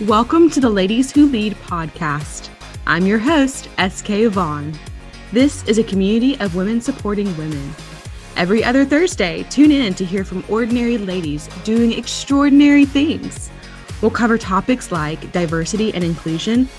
Welcome 0.00 0.48
to 0.50 0.58
the 0.58 0.70
Ladies 0.70 1.12
Who 1.12 1.26
Lead 1.26 1.52
podcast. 1.54 2.48
I'm 2.86 3.06
your 3.06 3.18
host, 3.18 3.68
SK 3.78 4.26
Vaughn. 4.30 4.72
This 5.32 5.62
is 5.68 5.78
a 5.78 5.84
community 5.84 6.40
of 6.40 6.56
women 6.56 6.80
supporting 6.80 7.26
women. 7.36 7.72
Every 8.34 8.64
other 8.64 8.86
Thursday, 8.86 9.44
tune 9.44 9.70
in 9.70 9.94
to 9.94 10.04
hear 10.04 10.24
from 10.24 10.44
ordinary 10.48 10.96
ladies 10.96 11.46
doing 11.62 11.92
extraordinary 11.92 12.86
things. 12.86 13.50
We'll 14.00 14.10
cover 14.10 14.38
topics 14.38 14.90
like 14.90 15.30
diversity 15.30 15.94
and 15.94 16.02
inclusion, 16.02 16.70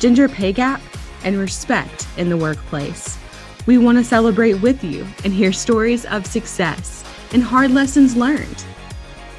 gender 0.00 0.28
pay 0.28 0.52
gap, 0.52 0.80
and 1.24 1.38
respect 1.38 2.08
in 2.16 2.30
the 2.30 2.38
workplace. 2.38 3.18
We 3.66 3.76
want 3.78 3.98
to 3.98 4.04
celebrate 4.04 4.54
with 4.54 4.82
you 4.82 5.06
and 5.24 5.32
hear 5.32 5.52
stories 5.52 6.06
of 6.06 6.26
success 6.26 7.04
and 7.32 7.44
hard 7.44 7.70
lessons 7.70 8.16
learned. 8.16 8.62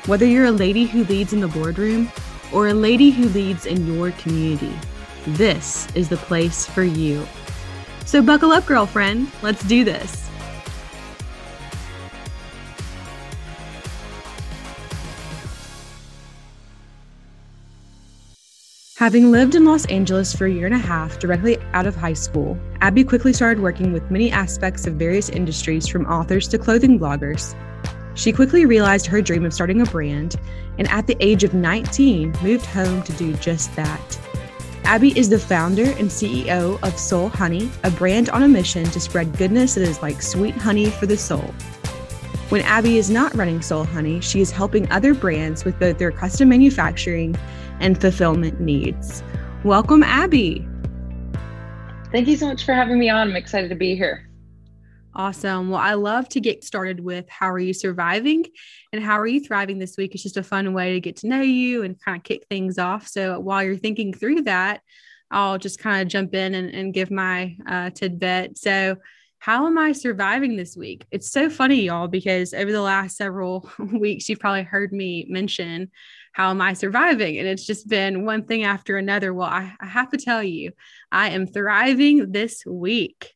Whether 0.05 0.25
you're 0.25 0.45
a 0.45 0.51
lady 0.51 0.85
who 0.85 1.03
leads 1.05 1.33
in 1.33 1.39
the 1.39 1.47
boardroom 1.47 2.11
or 2.53 2.67
a 2.67 2.73
lady 2.73 3.09
who 3.09 3.27
leads 3.29 3.65
in 3.65 3.93
your 3.93 4.11
community, 4.11 4.73
this 5.27 5.87
is 5.95 6.09
the 6.09 6.17
place 6.17 6.65
for 6.65 6.83
you. 6.83 7.25
So 8.05 8.21
buckle 8.21 8.51
up, 8.51 8.65
girlfriend. 8.65 9.31
Let's 9.41 9.63
do 9.63 9.83
this. 9.83 10.23
Having 19.03 19.31
lived 19.31 19.53
in 19.53 19.65
Los 19.65 19.85
Angeles 19.87 20.33
for 20.33 20.45
a 20.45 20.49
year 20.49 20.65
and 20.65 20.73
a 20.73 20.77
half 20.77 21.19
directly 21.19 21.57
out 21.73 21.85
of 21.85 21.93
high 21.93 22.13
school, 22.13 22.57
Abby 22.79 23.03
quickly 23.03 23.33
started 23.33 23.61
working 23.61 23.91
with 23.91 24.09
many 24.09 24.31
aspects 24.31 24.87
of 24.87 24.93
various 24.93 25.27
industries 25.27 25.87
from 25.87 26.05
authors 26.05 26.47
to 26.47 26.57
clothing 26.57 26.97
bloggers. 26.97 27.53
She 28.15 28.31
quickly 28.31 28.65
realized 28.65 29.07
her 29.07 29.21
dream 29.21 29.45
of 29.45 29.53
starting 29.53 29.81
a 29.81 29.85
brand 29.85 30.35
and 30.77 30.87
at 30.89 31.07
the 31.07 31.17
age 31.19 31.43
of 31.43 31.53
19 31.53 32.35
moved 32.43 32.65
home 32.65 33.01
to 33.03 33.13
do 33.13 33.33
just 33.33 33.75
that. 33.75 34.19
Abby 34.85 35.17
is 35.17 35.29
the 35.29 35.39
founder 35.39 35.83
and 35.83 36.09
CEO 36.09 36.81
of 36.83 36.97
Soul 36.97 37.29
Honey, 37.29 37.71
a 37.83 37.91
brand 37.91 38.29
on 38.29 38.43
a 38.43 38.47
mission 38.47 38.83
to 38.85 38.99
spread 38.99 39.37
goodness 39.37 39.75
that 39.75 39.87
is 39.87 40.01
like 40.01 40.21
sweet 40.21 40.55
honey 40.55 40.89
for 40.89 41.05
the 41.05 41.17
soul. 41.17 41.53
When 42.49 42.61
Abby 42.61 42.97
is 42.97 43.09
not 43.09 43.33
running 43.33 43.61
Soul 43.61 43.85
Honey, 43.85 44.19
she 44.19 44.41
is 44.41 44.51
helping 44.51 44.91
other 44.91 45.13
brands 45.13 45.63
with 45.65 45.79
both 45.79 45.97
their 45.97 46.11
custom 46.11 46.49
manufacturing 46.49 47.35
and 47.79 47.99
fulfillment 47.99 48.59
needs. 48.59 49.23
Welcome, 49.63 50.03
Abby. 50.03 50.67
Thank 52.11 52.27
you 52.27 52.37
so 52.37 52.47
much 52.47 52.65
for 52.65 52.73
having 52.73 52.99
me 52.99 53.09
on. 53.09 53.29
I'm 53.29 53.35
excited 53.35 53.69
to 53.69 53.75
be 53.75 53.95
here. 53.95 54.29
Awesome. 55.15 55.69
Well, 55.69 55.79
I 55.79 55.93
love 55.93 56.27
to 56.29 56.39
get 56.39 56.63
started 56.63 56.99
with 56.99 57.29
how 57.29 57.51
are 57.51 57.59
you 57.59 57.73
surviving 57.73 58.45
and 58.91 59.03
how 59.03 59.19
are 59.19 59.27
you 59.27 59.39
thriving 59.39 59.77
this 59.77 59.95
week? 59.95 60.15
It's 60.15 60.23
just 60.23 60.37
a 60.37 60.43
fun 60.43 60.73
way 60.73 60.93
to 60.93 60.99
get 60.99 61.17
to 61.17 61.27
know 61.27 61.41
you 61.41 61.83
and 61.83 62.01
kind 62.01 62.17
of 62.17 62.23
kick 62.23 62.47
things 62.49 62.79
off. 62.79 63.07
So 63.07 63.39
while 63.39 63.63
you're 63.63 63.77
thinking 63.77 64.13
through 64.13 64.43
that, 64.43 64.81
I'll 65.29 65.59
just 65.59 65.79
kind 65.79 66.01
of 66.01 66.07
jump 66.07 66.33
in 66.33 66.55
and, 66.55 66.69
and 66.69 66.93
give 66.93 67.11
my 67.11 67.55
uh, 67.67 67.89
tidbit. 67.91 68.57
So, 68.57 68.97
how 69.39 69.67
am 69.67 69.77
I 69.77 69.91
surviving 69.91 70.55
this 70.55 70.77
week? 70.77 71.05
It's 71.11 71.29
so 71.29 71.49
funny, 71.49 71.81
y'all, 71.81 72.07
because 72.07 72.53
over 72.53 72.71
the 72.71 72.81
last 72.81 73.17
several 73.17 73.69
weeks, 73.77 74.29
you've 74.29 74.39
probably 74.39 74.63
heard 74.63 74.93
me 74.93 75.25
mention 75.27 75.91
how 76.31 76.49
am 76.49 76.61
I 76.61 76.73
surviving? 76.73 77.37
And 77.37 77.47
it's 77.47 77.65
just 77.65 77.89
been 77.89 78.25
one 78.25 78.45
thing 78.45 78.63
after 78.63 78.95
another. 78.95 79.33
Well, 79.33 79.49
I, 79.49 79.73
I 79.81 79.85
have 79.85 80.09
to 80.11 80.17
tell 80.17 80.41
you, 80.41 80.71
I 81.11 81.31
am 81.31 81.45
thriving 81.45 82.31
this 82.31 82.65
week. 82.65 83.33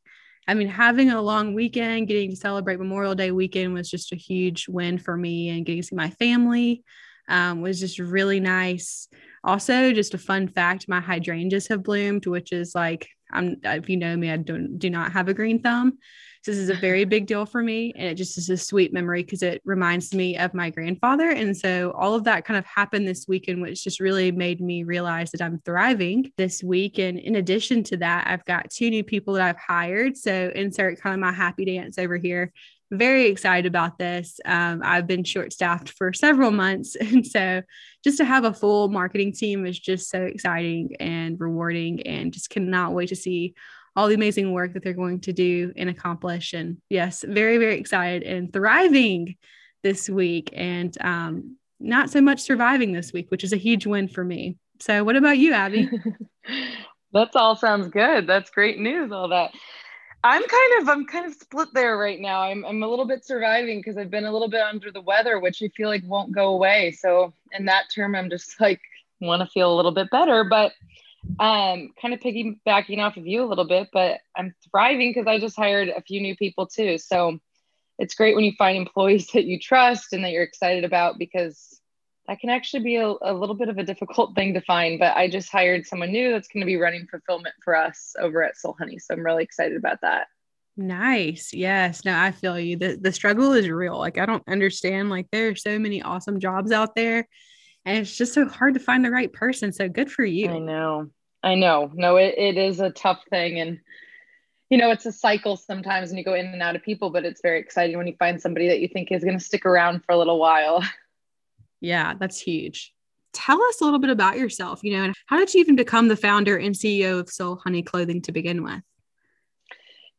I 0.48 0.54
mean, 0.54 0.70
having 0.70 1.10
a 1.10 1.22
long 1.22 1.54
weekend, 1.54 2.08
getting 2.08 2.30
to 2.30 2.36
celebrate 2.36 2.80
Memorial 2.80 3.16
Day 3.16 3.32
weekend 3.32 3.74
was 3.74 3.90
just 3.90 4.14
a 4.14 4.16
huge 4.16 4.68
win 4.70 4.98
for 4.98 5.18
me, 5.18 5.50
and 5.50 5.66
getting 5.66 5.82
to 5.82 5.88
see 5.88 5.96
my 5.96 6.10
family 6.12 6.84
um, 7.28 7.62
was 7.62 7.80
just 7.80 8.00
really 8.00 8.40
nice. 8.40 9.10
Also, 9.44 9.92
just 9.92 10.14
a 10.14 10.18
fun 10.18 10.48
fact: 10.48 10.88
my 10.88 11.02
hydrangeas 11.02 11.68
have 11.68 11.84
bloomed, 11.84 12.26
which 12.28 12.52
is 12.54 12.74
like, 12.74 13.10
I'm 13.32 13.58
if 13.64 13.90
you 13.90 13.98
know 13.98 14.16
me, 14.16 14.32
I 14.32 14.38
don't 14.38 14.80
do 14.80 14.90
not 14.90 15.12
have 15.12 15.28
a 15.28 15.34
green 15.34 15.62
thumb, 15.62 15.98
this 16.46 16.58
is 16.58 16.70
a 16.70 16.76
very 16.76 17.06
big 17.06 17.28
deal 17.28 17.46
for 17.46 17.62
me. 17.62 17.94
And 17.96 18.08
it 18.08 18.16
just 18.16 18.38
is 18.38 18.50
a 18.50 18.58
sweet 18.58 18.94
memory 18.94 19.24
because 19.24 19.44
it 19.44 19.62
reminds 19.66 20.14
me 20.14 20.38
of 20.38 20.54
my 20.54 20.70
grandfather. 20.70 21.30
And 21.30 21.56
so 21.56 21.92
all 21.98 22.14
of 22.14 22.24
that 22.26 22.46
kind 22.46 22.58
of 22.58 22.66
happened 22.66 23.08
this 23.08 23.28
weekend, 23.28 23.62
which 23.62 23.84
just 23.84 24.00
really 24.00 24.32
made 24.32 24.62
me 24.62 24.84
realize 24.84 25.32
that 25.32 25.42
I'm 25.42 25.60
thriving 25.66 26.32
this 26.38 26.64
week. 26.64 27.00
And 27.00 27.20
in 27.20 27.36
addition 27.36 27.84
to 27.84 27.98
that, 27.98 28.28
I've 28.28 28.46
got 28.46 28.70
two 28.70 28.90
new 28.90 29.04
people 29.04 29.34
that 29.36 29.44
I've 29.44 29.58
hired. 29.58 30.18
So 30.18 30.52
insert 30.56 31.02
kind 31.02 31.14
of 31.14 31.20
my 31.20 31.32
happy 31.32 31.66
dance 31.66 31.98
over 31.98 32.18
here 32.18 32.52
very 32.92 33.26
excited 33.26 33.66
about 33.66 33.98
this. 33.98 34.40
Um, 34.46 34.82
I've 34.84 35.08
been 35.08 35.24
short 35.24 35.52
staffed 35.52 35.90
for 35.90 36.14
several 36.14 36.52
months. 36.52 36.96
And 37.08 37.26
so 37.26 37.62
just 38.04 38.18
to 38.18 38.26
have 38.26 38.44
a 38.44 38.54
full 38.54 38.90
marketing 38.90 39.34
team 39.34 39.66
is 39.66 39.80
just 39.80 40.10
so 40.10 40.22
exciting 40.24 40.96
and 41.00 41.40
rewarding 41.40 42.06
and 42.06 42.34
just 42.34 42.50
cannot 42.50 42.94
wait 42.94 43.10
to 43.10 43.16
see 43.16 43.56
all 43.98 44.08
the 44.08 44.14
amazing 44.14 44.54
work 44.54 44.74
that 44.74 44.84
they're 44.84 44.94
going 44.94 45.20
to 45.20 45.34
do 45.34 45.74
and 45.76 45.90
accomplish. 45.90 46.54
And 46.54 46.78
yes, 46.88 47.26
very, 47.28 47.58
very 47.58 47.80
excited 47.80 48.22
and 48.22 48.54
thriving 48.54 49.36
this 49.82 50.08
week 50.08 50.52
and 50.54 50.96
um, 51.02 51.58
not 51.80 52.12
so 52.12 52.22
much 52.22 52.40
surviving 52.40 52.94
this 52.94 53.12
week, 53.12 53.32
which 53.32 53.44
is 53.44 53.54
a 53.54 53.58
huge 53.58 53.88
win 53.88 54.08
for 54.08 54.24
me. 54.24 54.56
So, 54.80 55.04
what 55.04 55.16
about 55.16 55.40
you, 55.40 55.54
Abby? 55.54 55.90
That's 57.12 57.36
all 57.36 57.56
sounds 57.56 57.88
good. 57.88 58.28
That's 58.28 58.52
great 58.52 58.78
news, 58.78 59.12
all 59.12 59.30
that. 59.30 59.52
I'm 60.24 60.44
kind 60.44 60.82
of 60.82 60.90
I'm 60.90 61.06
kind 61.08 61.26
of 61.26 61.34
split 61.34 61.70
there 61.74 61.98
right 61.98 62.20
now. 62.20 62.42
I'm 62.42 62.64
I'm 62.66 62.84
a 62.84 62.88
little 62.88 63.08
bit 63.08 63.26
surviving 63.26 63.80
because 63.80 63.98
I've 63.98 64.12
been 64.12 64.26
a 64.26 64.32
little 64.32 64.50
bit 64.50 64.62
under 64.62 64.92
the 64.92 65.02
weather, 65.02 65.40
which 65.40 65.64
I 65.64 65.70
feel 65.70 65.90
like 65.90 66.04
won't 66.06 66.36
go 66.36 66.50
away. 66.50 66.92
So 66.92 67.34
in 67.58 67.66
that 67.66 67.86
term, 67.94 68.14
I'm 68.14 68.30
just 68.30 68.60
like 68.62 68.82
want 69.22 69.42
to 69.42 69.48
feel 69.48 69.74
a 69.74 69.76
little 69.76 69.94
bit 69.94 70.12
better. 70.12 70.44
But 70.44 70.74
um, 71.40 71.90
kind 72.02 72.14
of 72.14 72.20
piggybacking 72.20 73.00
off 73.00 73.18
of 73.18 73.28
you 73.28 73.44
a 73.44 73.48
little 73.48 73.68
bit, 73.68 73.90
but 73.94 74.20
I'm 74.36 74.54
thriving 74.70 75.12
because 75.12 75.28
I 75.28 75.40
just 75.40 75.56
hired 75.56 75.90
a 75.90 76.02
few 76.02 76.22
new 76.22 76.36
people 76.36 76.68
too. 76.68 76.98
So 76.98 77.40
it's 78.00 78.16
great 78.16 78.36
when 78.36 78.44
you 78.44 78.54
find 78.58 78.78
employees 78.78 79.28
that 79.34 79.46
you 79.46 79.60
trust 79.60 80.14
and 80.14 80.24
that 80.24 80.32
you're 80.32 80.44
excited 80.44 80.84
about 80.84 81.18
because 81.20 81.80
that 82.28 82.40
can 82.40 82.50
actually 82.50 82.84
be 82.84 82.96
a, 82.98 83.08
a 83.22 83.34
little 83.34 83.56
bit 83.56 83.70
of 83.70 83.78
a 83.78 83.84
difficult 83.84 84.36
thing 84.36 84.54
to 84.54 84.62
find. 84.62 85.00
But 85.00 85.16
I 85.16 85.30
just 85.30 85.52
hired 85.52 85.86
someone 85.86 86.12
new 86.12 86.32
that's 86.32 86.48
going 86.48 86.62
to 86.62 86.66
be 86.66 86.76
running 86.76 87.08
fulfillment 87.08 87.56
for 87.64 87.76
us 87.76 88.14
over 88.20 88.44
at 88.44 88.58
Soul 88.58 88.76
Honey. 88.78 89.00
So 89.00 89.14
I'm 89.14 89.26
really 89.26 89.44
excited 89.44 89.78
about 89.78 90.02
that. 90.02 90.28
Nice. 90.76 91.54
Yes. 91.54 92.06
No, 92.06 92.16
I 92.16 92.32
feel 92.32 92.60
you. 92.60 92.78
The 92.78 92.98
the 93.02 93.12
struggle 93.12 93.54
is 93.54 93.68
real. 93.68 93.98
Like 93.98 94.20
I 94.20 94.28
don't 94.28 94.44
understand. 94.48 95.10
Like 95.10 95.28
there 95.32 95.50
are 95.50 95.56
so 95.56 95.80
many 95.80 96.04
awesome 96.04 96.40
jobs 96.40 96.72
out 96.72 96.94
there. 96.96 97.28
And 97.84 97.98
it's 97.98 98.16
just 98.16 98.34
so 98.34 98.48
hard 98.48 98.74
to 98.74 98.80
find 98.80 99.04
the 99.04 99.10
right 99.10 99.32
person. 99.32 99.72
So 99.72 99.88
good 99.88 100.12
for 100.12 100.26
you. 100.26 100.50
I 100.50 100.60
know. 100.60 101.10
I 101.44 101.56
know. 101.56 101.92
No, 101.94 102.18
it, 102.18 102.36
it 102.38 102.58
is 102.58 102.80
a 102.80 102.90
tough 102.90 103.22
thing. 103.30 103.60
And, 103.60 103.80
you 104.70 104.78
know, 104.78 104.92
it's 104.92 105.06
a 105.06 105.12
cycle 105.12 105.56
sometimes 105.56 106.10
when 106.10 106.18
you 106.18 106.24
go 106.24 106.34
in 106.34 106.48
and 106.48 106.62
out 106.62 106.76
of 106.76 106.84
people, 106.84 107.10
but 107.10 107.26
it's 107.26 107.42
very 107.42 107.60
exciting 107.60 107.98
when 107.98 108.08
you 108.08 108.16
find 108.18 108.42
somebody 108.42 108.68
that 108.68 108.80
you 108.80 108.88
think 108.88 109.12
is 109.12 109.24
going 109.24 109.38
to 109.38 109.44
stick 109.44 109.66
around 109.66 110.04
for 110.04 110.14
a 110.14 110.18
little 110.18 110.40
while. 110.40 110.84
Yeah, 111.80 112.16
that's 112.20 112.40
huge. 112.40 112.92
Tell 113.34 113.62
us 113.62 113.82
a 113.82 113.84
little 113.84 114.00
bit 114.00 114.10
about 114.10 114.40
yourself, 114.40 114.84
you 114.84 114.98
know, 114.98 115.04
and 115.04 115.16
how 115.28 115.38
did 115.38 115.54
you 115.54 115.60
even 115.60 115.76
become 115.76 116.08
the 116.08 116.16
founder 116.16 116.58
and 116.58 116.74
CEO 116.74 117.20
of 117.20 117.30
Soul 117.30 117.58
Honey 117.58 117.84
Clothing 117.84 118.20
to 118.24 118.32
begin 118.32 118.64
with? 118.64 118.82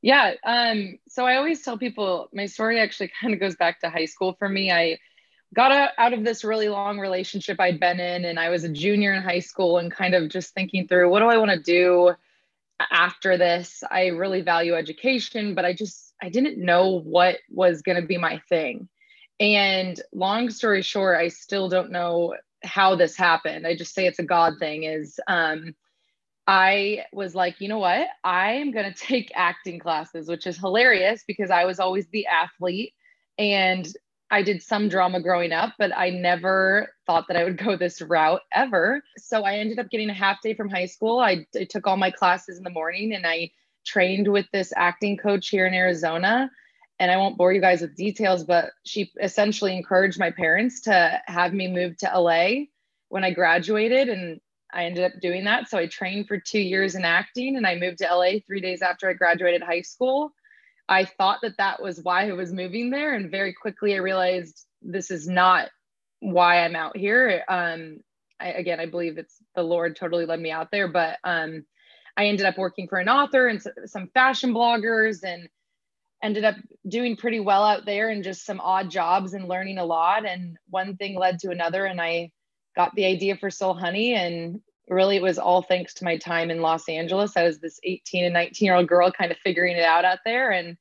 Yeah. 0.01 0.34
Um, 0.45 0.99
so 1.09 1.27
I 1.27 1.37
always 1.37 1.62
tell 1.62 1.77
people 1.77 2.28
my 2.33 2.47
story 2.47 2.78
actually 2.78 3.11
kind 3.21 3.34
of 3.34 3.41
goes 3.41 3.57
back 3.57 3.81
to 3.81 3.91
high 3.91 4.05
school 4.05 4.37
for 4.39 4.49
me. 4.49 4.71
I 4.71 4.99
got 5.54 5.92
out 5.97 6.12
of 6.12 6.25
this 6.25 6.44
really 6.44 6.69
long 6.69 6.98
relationship 6.98 7.59
I'd 7.60 7.81
been 7.81 8.00
in, 8.00 8.25
and 8.25 8.38
I 8.38 8.50
was 8.50 8.64
a 8.64 8.69
junior 8.69 9.12
in 9.12 9.22
high 9.22 9.41
school, 9.41 9.78
and 9.78 9.91
kind 9.91 10.14
of 10.14 10.28
just 10.28 10.54
thinking 10.54 10.86
through 10.86 11.10
what 11.10 11.20
do 11.20 11.26
I 11.26 11.38
want 11.38 11.50
to 11.50 11.60
do 11.60 12.12
after 12.91 13.36
this. 13.36 13.82
I 13.91 14.09
really 14.09 14.42
value 14.42 14.75
education, 14.75 15.54
but 15.54 15.65
I 15.65 15.72
just 15.72 16.15
I 16.22 16.28
didn't 16.28 16.59
know 16.59 17.00
what 17.00 17.39
was 17.50 17.83
going 17.83 18.00
to 18.00 18.06
be 18.06 18.18
my 18.18 18.41
thing. 18.48 18.89
And 19.41 20.00
long 20.12 20.50
story 20.50 20.83
short, 20.83 21.18
I 21.18 21.28
still 21.28 21.68
don't 21.68 21.92
know 21.92 22.34
how 22.65 22.97
this 22.97 23.16
happened. 23.16 23.66
I 23.66 23.77
just 23.77 23.94
say 23.94 24.06
it's 24.06 24.18
a 24.18 24.24
God 24.24 24.54
thing. 24.59 24.83
Is 24.84 25.21
um, 25.28 25.74
I 26.47 27.04
was 27.12 27.34
like, 27.34 27.60
you 27.60 27.68
know 27.68 27.78
what? 27.78 28.09
I 28.24 28.54
am 28.54 28.72
going 28.72 28.92
to 28.92 28.98
take 28.98 29.30
acting 29.34 29.78
classes, 29.78 30.28
which 30.28 30.47
is 30.47 30.59
hilarious 30.59 31.22
because 31.27 31.51
I 31.51 31.65
was 31.65 31.78
always 31.78 32.06
the 32.09 32.27
athlete 32.27 32.94
and 33.39 33.86
I 34.30 34.42
did 34.42 34.63
some 34.63 34.89
drama 34.89 35.21
growing 35.21 35.53
up, 35.53 35.75
but 35.78 35.97
I 35.97 36.10
never 36.10 36.92
thought 37.07 37.28
that 37.28 37.36
I 37.36 37.45
would 37.45 37.57
go 37.65 37.77
this 37.77 38.01
route 38.03 38.42
ever. 38.53 39.03
So 39.16 39.45
I 39.45 39.57
ended 39.57 39.78
up 39.78 39.91
getting 39.91 40.10
a 40.10 40.15
half 40.15 40.41
day 40.42 40.54
from 40.54 40.69
high 40.69 40.86
school. 40.86 41.19
I, 41.19 41.47
I, 41.54 41.65
took 41.65 41.86
all 41.86 41.97
my 41.97 42.10
classes 42.10 42.59
in 42.59 42.65
the 42.65 42.71
morning 42.71 43.15
and 43.15 43.27
I 43.27 43.51
trained 43.86 44.28
with 44.28 44.47
this 44.53 44.72
acting 44.77 45.16
coach 45.16 45.48
here 45.48 45.66
in 45.66 45.75
Arizona. 45.75 46.51
And 47.01 47.10
I 47.10 47.16
won't 47.16 47.39
bore 47.39 47.53
you 47.53 47.60
guys 47.60 47.80
with 47.80 47.95
details, 47.95 48.42
but 48.42 48.72
she 48.84 49.13
essentially 49.22 49.77
encouraged 49.77 50.19
my 50.19 50.33
parents 50.33 50.80
to 50.83 51.22
have 51.27 51.54
me 51.54 51.69
move 51.69 51.97
to 51.98 52.10
LA 52.13 52.65
when 53.09 53.22
I 53.22 53.33
graduated. 53.33 54.09
And 54.09 54.41
I 54.72 54.84
ended 54.84 55.04
up 55.04 55.21
doing 55.21 55.45
that. 55.45 55.69
So 55.69 55.78
I 55.78 55.86
trained 55.86 56.27
for 56.27 56.39
two 56.39 56.59
years 56.59 56.97
in 56.97 57.04
acting 57.04 57.57
and 57.57 57.66
I 57.66 57.77
moved 57.77 57.98
to 57.98 58.13
LA 58.13 58.41
three 58.47 58.60
days 58.60 58.83
after 58.83 59.09
I 59.09 59.13
graduated 59.13 59.63
high 59.63 59.83
school. 59.83 60.33
I 60.89 61.05
thought 61.05 61.41
that 61.43 61.59
that 61.59 61.83
was 61.83 62.01
why 62.03 62.29
I 62.29 62.33
was 62.33 62.53
moving 62.53 62.91
there. 62.91 63.15
And 63.15 63.31
very 63.31 63.53
quickly 63.53 63.95
I 63.95 63.99
realized 63.99 64.65
this 64.81 65.11
is 65.11 65.29
not 65.29 65.69
why 66.21 66.65
I'm 66.65 66.77
out 66.77 66.97
here. 66.97 67.45
Um, 67.49 68.01
I, 68.41 68.53
again, 68.53 68.81
I 68.81 68.87
believe 68.87 69.19
it's 69.19 69.37
the 69.55 69.63
Lord 69.63 69.97
totally 69.97 70.27
led 70.27 70.41
me 70.41 70.51
out 70.51 70.71
there, 70.71 70.89
but 70.89 71.19
um, 71.25 71.65
I 72.17 72.27
ended 72.27 72.47
up 72.47 72.57
working 72.57 72.89
for 72.89 72.99
an 72.99 73.09
author 73.09 73.49
and 73.49 73.63
some 73.87 74.09
fashion 74.15 74.55
bloggers 74.55 75.23
and 75.25 75.49
ended 76.23 76.45
up 76.45 76.57
doing 76.89 77.17
pretty 77.17 77.41
well 77.41 77.63
out 77.63 77.85
there 77.85 78.09
and 78.09 78.25
just 78.25 78.45
some 78.45 78.61
odd 78.61 78.91
jobs 78.91 79.35
and 79.35 79.49
learning 79.49 79.79
a 79.79 79.85
lot. 79.85 80.27
And 80.27 80.57
one 80.69 80.97
thing 80.97 81.17
led 81.17 81.39
to 81.41 81.51
another. 81.51 81.85
And 81.85 82.01
I 82.01 82.33
got 82.75 82.95
the 82.95 83.05
idea 83.05 83.37
for 83.37 83.51
Soul 83.51 83.75
Honey. 83.75 84.15
And 84.15 84.61
really, 84.91 85.17
it 85.17 85.23
was 85.23 85.39
all 85.39 85.63
thanks 85.63 85.95
to 85.95 86.05
my 86.05 86.17
time 86.17 86.51
in 86.51 86.63
Los 86.63 86.89
Angeles. 86.89 87.37
I 87.37 87.45
was 87.45 87.59
this 87.59 87.81
18 87.85 88.25
and 88.25 88.35
19 88.35 88.67
year 88.67 88.75
old 88.75 88.89
girl 88.89 89.11
kind 89.11 89.31
of 89.31 89.39
figuring 89.39 89.77
it 89.77 89.85
out 89.85 90.05
out 90.05 90.21
there 90.25 90.51
and 90.51 90.77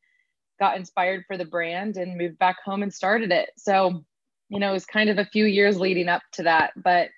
got 0.59 0.77
inspired 0.77 1.25
for 1.27 1.38
the 1.38 1.45
brand 1.45 1.98
and 1.98 2.18
moved 2.18 2.39
back 2.39 2.57
home 2.63 2.83
and 2.83 2.94
started 2.94 3.31
it. 3.31 3.50
So, 3.57 4.04
you 4.50 4.59
know, 4.59 4.69
it 4.69 4.74
was 4.74 4.86
kind 4.86 5.09
of 5.09 5.18
a 5.18 5.25
few 5.25 5.45
years 5.45 5.80
leading 5.80 6.09
up 6.09 6.24
to 6.33 6.44
that. 6.44 6.71
But 6.75 7.09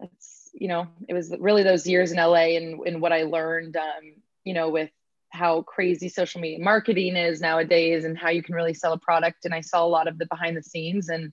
that's 0.00 0.38
you 0.60 0.68
know, 0.68 0.88
it 1.08 1.14
was 1.14 1.32
really 1.38 1.62
those 1.62 1.86
years 1.86 2.12
in 2.12 2.18
LA 2.18 2.56
and, 2.56 2.80
and 2.86 3.00
what 3.00 3.12
I 3.12 3.22
learned, 3.22 3.76
um, 3.76 4.14
you 4.44 4.54
know, 4.54 4.70
with 4.70 4.90
how 5.30 5.62
crazy 5.62 6.08
social 6.08 6.40
media 6.40 6.58
marketing 6.58 7.16
is 7.16 7.40
nowadays 7.40 8.04
and 8.04 8.16
how 8.16 8.30
you 8.30 8.42
can 8.42 8.54
really 8.54 8.74
sell 8.74 8.92
a 8.92 8.98
product. 8.98 9.44
And 9.44 9.54
I 9.54 9.60
saw 9.60 9.84
a 9.84 9.86
lot 9.86 10.08
of 10.08 10.18
the 10.18 10.26
behind 10.26 10.56
the 10.56 10.62
scenes 10.62 11.08
and, 11.08 11.32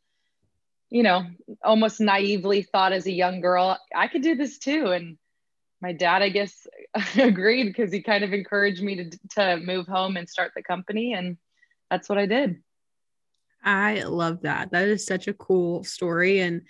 you 0.96 1.04
know, 1.04 1.26
almost 1.62 2.00
naively 2.00 2.62
thought 2.62 2.94
as 2.94 3.06
a 3.06 3.12
young 3.12 3.42
girl, 3.42 3.78
I 3.94 4.08
could 4.08 4.22
do 4.22 4.34
this 4.34 4.58
too. 4.58 4.92
And 4.94 5.18
my 5.82 5.92
dad, 5.92 6.22
I 6.22 6.30
guess, 6.30 6.66
agreed 7.18 7.66
because 7.66 7.92
he 7.92 8.02
kind 8.02 8.24
of 8.24 8.32
encouraged 8.32 8.82
me 8.82 8.96
to, 8.96 9.20
to 9.32 9.58
move 9.58 9.88
home 9.88 10.16
and 10.16 10.30
start 10.30 10.54
the 10.56 10.64
company. 10.64 11.12
And 11.12 11.36
that's 11.92 12.08
what 12.08 12.18
I 12.18 12.28
did. 12.28 12.64
I 13.62 14.04
love 14.04 14.44
that. 14.44 14.72
That 14.72 14.88
is 14.88 15.06
such 15.06 15.28
a 15.28 15.34
cool 15.34 15.84
story. 15.84 16.40
And 16.40 16.62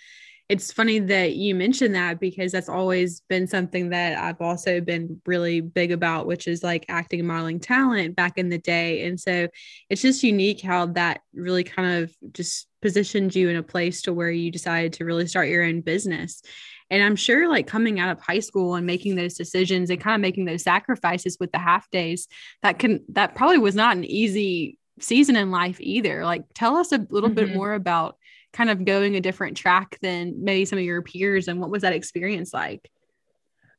it's 0.49 0.71
funny 0.71 0.97
that 0.97 1.35
you 1.35 1.53
mentioned 1.53 1.93
that 1.93 2.19
because 2.19 2.51
that's 2.51 2.69
always 2.69 3.21
been 3.29 3.45
something 3.45 3.89
that 3.89 4.17
I've 4.17 4.41
also 4.41 4.81
been 4.81 5.21
really 5.27 5.61
big 5.61 5.91
about, 5.91 6.25
which 6.25 6.47
is 6.47 6.63
like 6.63 6.85
acting 6.89 7.19
and 7.19 7.27
modeling 7.27 7.59
talent 7.59 8.15
back 8.15 8.39
in 8.39 8.49
the 8.49 8.57
day. 8.57 9.05
And 9.05 9.19
so 9.19 9.49
it's 9.89 10.01
just 10.01 10.23
unique 10.23 10.61
how 10.61 10.87
that 10.87 11.21
really 11.35 11.63
kind 11.63 12.03
of 12.03 12.15
just 12.31 12.67
positioned 12.85 13.35
you 13.35 13.49
in 13.49 13.55
a 13.55 13.63
place 13.63 14.03
to 14.03 14.13
where 14.13 14.29
you 14.29 14.51
decided 14.51 14.93
to 14.93 15.05
really 15.05 15.25
start 15.25 15.49
your 15.49 15.63
own 15.63 15.81
business. 15.81 16.43
And 16.91 17.01
I'm 17.01 17.15
sure 17.15 17.49
like 17.49 17.65
coming 17.65 17.99
out 17.99 18.11
of 18.11 18.21
high 18.21 18.41
school 18.41 18.75
and 18.75 18.85
making 18.85 19.15
those 19.15 19.33
decisions 19.33 19.89
and 19.89 19.99
kind 19.99 20.13
of 20.13 20.21
making 20.21 20.45
those 20.45 20.61
sacrifices 20.61 21.37
with 21.39 21.51
the 21.51 21.57
half 21.57 21.89
days, 21.89 22.27
that 22.61 22.77
can, 22.77 23.03
that 23.09 23.33
probably 23.33 23.57
was 23.57 23.73
not 23.73 23.97
an 23.97 24.05
easy 24.05 24.77
season 24.99 25.35
in 25.35 25.49
life 25.49 25.81
either. 25.81 26.23
Like 26.23 26.43
tell 26.53 26.75
us 26.75 26.91
a 26.91 27.07
little 27.09 27.29
mm-hmm. 27.29 27.47
bit 27.47 27.55
more 27.55 27.73
about 27.73 28.17
kind 28.53 28.69
of 28.69 28.85
going 28.85 29.15
a 29.15 29.19
different 29.19 29.57
track 29.57 29.97
than 30.03 30.43
maybe 30.43 30.65
some 30.65 30.77
of 30.77 30.85
your 30.85 31.01
peers 31.01 31.47
and 31.47 31.59
what 31.59 31.71
was 31.71 31.81
that 31.81 31.91
experience 31.91 32.53
like 32.53 32.89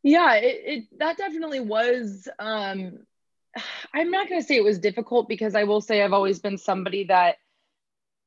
yeah 0.03 0.35
it, 0.35 0.61
it 0.67 0.85
that 0.99 1.17
definitely 1.17 1.61
was 1.61 2.29
um 2.38 2.99
i'm 3.94 4.11
not 4.11 4.29
going 4.29 4.38
to 4.38 4.47
say 4.47 4.56
it 4.56 4.62
was 4.62 4.79
difficult 4.79 5.31
because 5.31 5.55
i 5.55 5.64
will 5.64 5.81
say 5.81 6.03
i've 6.03 6.12
always 6.12 6.41
been 6.41 6.58
somebody 6.58 7.05
that 7.05 7.37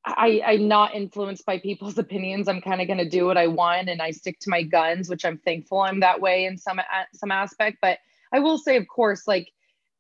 I, 0.06 0.42
I'm 0.46 0.68
not 0.68 0.96
influenced 0.96 1.46
by 1.46 1.60
people's 1.60 1.98
opinions. 2.06 2.48
I'm 2.48 2.62
kind 2.62 2.82
of 2.82 2.88
going 2.88 3.00
to 3.00 3.10
do 3.10 3.26
what 3.26 3.38
I 3.38 3.48
want, 3.48 3.90
and 3.90 4.02
I 4.02 4.12
stick 4.12 4.40
to 4.42 4.50
my 4.50 4.64
guns, 4.64 5.10
which 5.10 5.26
I'm 5.26 5.38
thankful 5.38 5.80
I'm 5.82 6.00
that 6.02 6.22
way 6.22 6.46
in 6.46 6.58
some 6.58 6.80
some 7.14 7.32
aspect. 7.32 7.78
But 7.82 8.00
I 8.32 8.40
will 8.40 8.58
say, 8.58 8.78
of 8.78 8.88
course, 8.88 9.28
like 9.28 9.52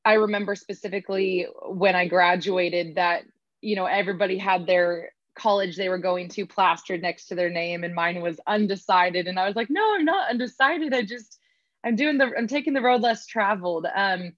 I 0.05 0.13
remember 0.13 0.55
specifically 0.55 1.47
when 1.67 1.95
I 1.95 2.07
graduated 2.07 2.95
that 2.95 3.23
you 3.61 3.75
know 3.75 3.85
everybody 3.85 4.37
had 4.37 4.65
their 4.65 5.11
college 5.35 5.77
they 5.77 5.89
were 5.89 5.97
going 5.97 6.27
to 6.27 6.45
plastered 6.45 7.01
next 7.01 7.27
to 7.27 7.35
their 7.35 7.49
name 7.49 7.83
and 7.83 7.95
mine 7.95 8.21
was 8.21 8.39
undecided 8.47 9.27
and 9.27 9.39
i 9.39 9.47
was 9.47 9.55
like 9.55 9.69
no 9.69 9.95
i'm 9.95 10.05
not 10.05 10.29
undecided 10.29 10.93
i 10.93 11.01
just 11.01 11.39
i'm 11.83 11.95
doing 11.95 12.17
the 12.17 12.31
i'm 12.37 12.47
taking 12.47 12.73
the 12.73 12.81
road 12.81 13.01
less 13.01 13.25
traveled 13.25 13.85
um 13.95 14.33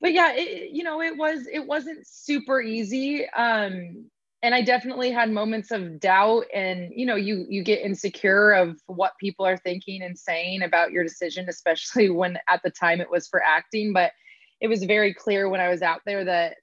but 0.00 0.12
yeah 0.12 0.32
it, 0.34 0.70
you 0.72 0.82
know 0.82 1.00
it 1.00 1.16
was 1.16 1.46
it 1.52 1.64
wasn't 1.66 2.04
super 2.06 2.60
easy 2.60 3.28
um 3.30 4.06
and 4.42 4.54
i 4.54 4.62
definitely 4.62 5.10
had 5.10 5.30
moments 5.30 5.70
of 5.70 6.00
doubt 6.00 6.44
and 6.54 6.90
you 6.94 7.06
know 7.06 7.16
you 7.16 7.46
you 7.48 7.62
get 7.62 7.80
insecure 7.80 8.52
of 8.52 8.76
what 8.86 9.12
people 9.20 9.46
are 9.46 9.56
thinking 9.58 10.02
and 10.02 10.18
saying 10.18 10.62
about 10.62 10.92
your 10.92 11.02
decision 11.02 11.46
especially 11.48 12.10
when 12.10 12.38
at 12.48 12.60
the 12.62 12.70
time 12.70 13.00
it 13.00 13.10
was 13.10 13.28
for 13.28 13.42
acting 13.42 13.92
but 13.92 14.12
it 14.60 14.68
was 14.68 14.84
very 14.84 15.14
clear 15.14 15.48
when 15.48 15.60
i 15.60 15.68
was 15.68 15.82
out 15.82 16.00
there 16.06 16.24
that 16.24 16.56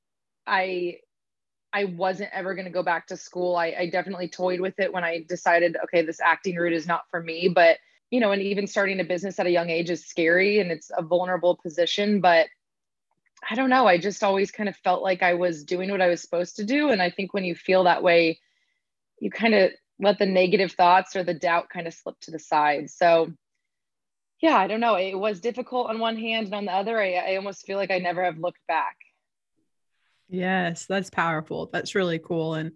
i 0.47 0.95
I 1.73 1.85
wasn't 1.85 2.31
ever 2.33 2.55
going 2.55 2.65
to 2.65 2.71
go 2.71 2.83
back 2.83 3.07
to 3.07 3.17
school. 3.17 3.55
I, 3.55 3.75
I 3.77 3.89
definitely 3.89 4.27
toyed 4.27 4.59
with 4.59 4.79
it 4.79 4.91
when 4.91 5.03
I 5.03 5.23
decided, 5.27 5.77
okay, 5.83 6.01
this 6.01 6.19
acting 6.19 6.55
route 6.55 6.73
is 6.73 6.87
not 6.87 7.03
for 7.11 7.21
me. 7.21 7.47
But, 7.47 7.77
you 8.09 8.19
know, 8.19 8.31
and 8.31 8.41
even 8.41 8.65
starting 8.65 8.99
a 8.99 9.03
business 9.03 9.39
at 9.39 9.45
a 9.45 9.51
young 9.51 9.69
age 9.69 9.89
is 9.89 10.05
scary 10.05 10.59
and 10.59 10.71
it's 10.71 10.89
a 10.97 11.03
vulnerable 11.03 11.59
position. 11.61 12.21
But 12.21 12.47
I 13.47 13.55
don't 13.55 13.69
know. 13.69 13.87
I 13.87 13.97
just 13.97 14.23
always 14.23 14.51
kind 14.51 14.69
of 14.69 14.75
felt 14.77 15.03
like 15.03 15.23
I 15.23 15.35
was 15.35 15.63
doing 15.63 15.91
what 15.91 16.01
I 16.01 16.07
was 16.07 16.21
supposed 16.21 16.57
to 16.57 16.65
do. 16.65 16.89
And 16.89 17.01
I 17.01 17.09
think 17.09 17.33
when 17.33 17.45
you 17.45 17.55
feel 17.55 17.85
that 17.85 18.03
way, 18.03 18.39
you 19.19 19.29
kind 19.29 19.53
of 19.53 19.71
let 19.99 20.17
the 20.17 20.25
negative 20.25 20.71
thoughts 20.71 21.15
or 21.15 21.23
the 21.23 21.33
doubt 21.33 21.69
kind 21.69 21.87
of 21.87 21.93
slip 21.93 22.19
to 22.21 22.31
the 22.31 22.39
side. 22.39 22.89
So, 22.89 23.31
yeah, 24.41 24.55
I 24.55 24.67
don't 24.67 24.79
know. 24.79 24.95
It 24.95 25.15
was 25.15 25.41
difficult 25.41 25.89
on 25.89 25.99
one 25.99 26.17
hand, 26.17 26.47
and 26.47 26.55
on 26.55 26.65
the 26.65 26.73
other, 26.73 26.99
I, 26.99 27.13
I 27.13 27.35
almost 27.35 27.65
feel 27.65 27.77
like 27.77 27.91
I 27.91 27.99
never 27.99 28.23
have 28.23 28.37
looked 28.37 28.65
back. 28.67 28.95
Yes, 30.29 30.85
that's 30.85 31.09
powerful. 31.09 31.69
That's 31.73 31.95
really 31.95 32.19
cool. 32.19 32.53
And 32.53 32.71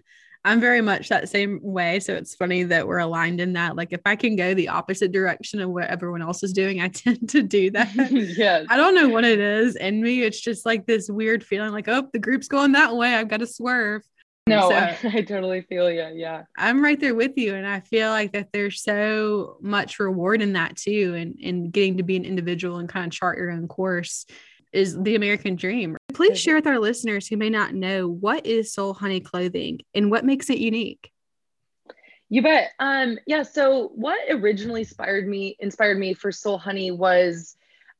I'm 0.45 0.59
very 0.59 0.81
much 0.81 1.07
that 1.09 1.29
same 1.29 1.59
way. 1.61 2.01
So 2.01 2.15
it's 2.15 2.35
funny 2.35 2.63
that 2.63 2.85
we're 2.85 2.97
aligned 2.97 3.39
in 3.39 3.53
that. 3.53 3.77
Like, 3.77 3.93
if 3.93 4.01
I 4.05 4.17
can 4.17 4.35
go 4.35 4.53
the 4.53 4.69
opposite 4.69 5.13
direction 5.13 5.61
of 5.61 5.69
what 5.69 5.87
everyone 5.87 6.21
else 6.21 6.43
is 6.43 6.51
doing, 6.51 6.81
I 6.81 6.87
tend 6.89 7.29
to 7.29 7.41
do 7.41 7.71
that. 7.71 7.93
yes. 8.11 8.65
I 8.69 8.75
don't 8.75 8.95
know 8.95 9.07
what 9.07 9.23
it 9.23 9.39
is 9.39 9.75
in 9.75 10.01
me. 10.01 10.23
It's 10.23 10.41
just 10.41 10.65
like 10.65 10.85
this 10.85 11.09
weird 11.09 11.43
feeling 11.43 11.71
like, 11.71 11.87
oh, 11.87 12.09
the 12.11 12.19
group's 12.19 12.47
going 12.47 12.73
that 12.73 12.95
way. 12.95 13.13
I've 13.15 13.29
got 13.29 13.39
to 13.39 13.47
swerve. 13.47 14.03
No, 14.45 14.69
so, 14.69 14.75
I, 14.75 14.97
I 15.03 15.21
totally 15.21 15.61
feel 15.61 15.89
you. 15.89 16.09
Yeah. 16.13 16.43
I'm 16.57 16.83
right 16.83 16.99
there 16.99 17.15
with 17.15 17.37
you. 17.37 17.55
And 17.55 17.65
I 17.65 17.79
feel 17.79 18.09
like 18.09 18.33
that 18.33 18.49
there's 18.51 18.83
so 18.83 19.57
much 19.61 19.99
reward 19.99 20.41
in 20.41 20.53
that 20.53 20.75
too. 20.75 21.15
And, 21.15 21.39
and 21.41 21.71
getting 21.71 21.97
to 21.97 22.03
be 22.03 22.17
an 22.17 22.25
individual 22.25 22.79
and 22.79 22.89
kind 22.89 23.07
of 23.07 23.13
chart 23.13 23.37
your 23.37 23.51
own 23.51 23.69
course 23.69 24.25
is 24.73 25.01
the 25.01 25.15
American 25.15 25.55
dream. 25.55 25.95
Please 26.13 26.39
share 26.39 26.55
with 26.55 26.67
our 26.67 26.79
listeners 26.79 27.27
who 27.27 27.37
may 27.37 27.49
not 27.49 27.73
know 27.73 28.07
what 28.07 28.45
is 28.45 28.73
Soul 28.73 28.93
Honey 28.93 29.19
clothing 29.19 29.79
and 29.93 30.11
what 30.11 30.25
makes 30.25 30.49
it 30.49 30.59
unique. 30.59 31.11
You 32.29 32.41
bet. 32.41 32.71
Um, 32.79 33.19
yeah. 33.27 33.43
So 33.43 33.91
what 33.95 34.19
originally 34.29 34.81
inspired 34.81 35.27
me 35.27 35.55
inspired 35.59 35.99
me 35.99 36.13
for 36.13 36.31
Soul 36.31 36.57
Honey 36.57 36.91
was 36.91 37.55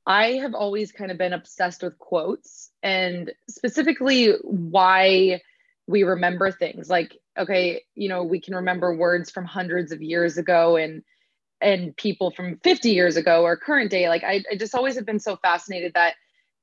I 0.05 0.33
have 0.33 0.53
always 0.53 0.91
kind 0.91 1.11
of 1.11 1.17
been 1.17 1.33
obsessed 1.33 1.83
with 1.83 1.97
quotes 1.97 2.71
and 2.81 3.31
specifically 3.49 4.33
why 4.41 5.41
we 5.87 6.03
remember 6.03 6.51
things. 6.51 6.89
Like, 6.89 7.17
okay, 7.37 7.83
you 7.95 8.09
know, 8.09 8.23
we 8.23 8.41
can 8.41 8.55
remember 8.55 8.95
words 8.95 9.31
from 9.31 9.45
hundreds 9.45 9.91
of 9.91 10.01
years 10.01 10.37
ago 10.37 10.77
and 10.77 11.03
and 11.61 11.95
people 11.95 12.31
from 12.31 12.57
50 12.57 12.89
years 12.89 13.15
ago 13.15 13.43
or 13.43 13.55
current 13.55 13.89
day. 13.89 14.09
Like 14.09 14.23
I, 14.23 14.43
I 14.51 14.55
just 14.55 14.75
always 14.75 14.95
have 14.95 15.05
been 15.05 15.19
so 15.19 15.37
fascinated 15.37 15.93
that 15.93 16.15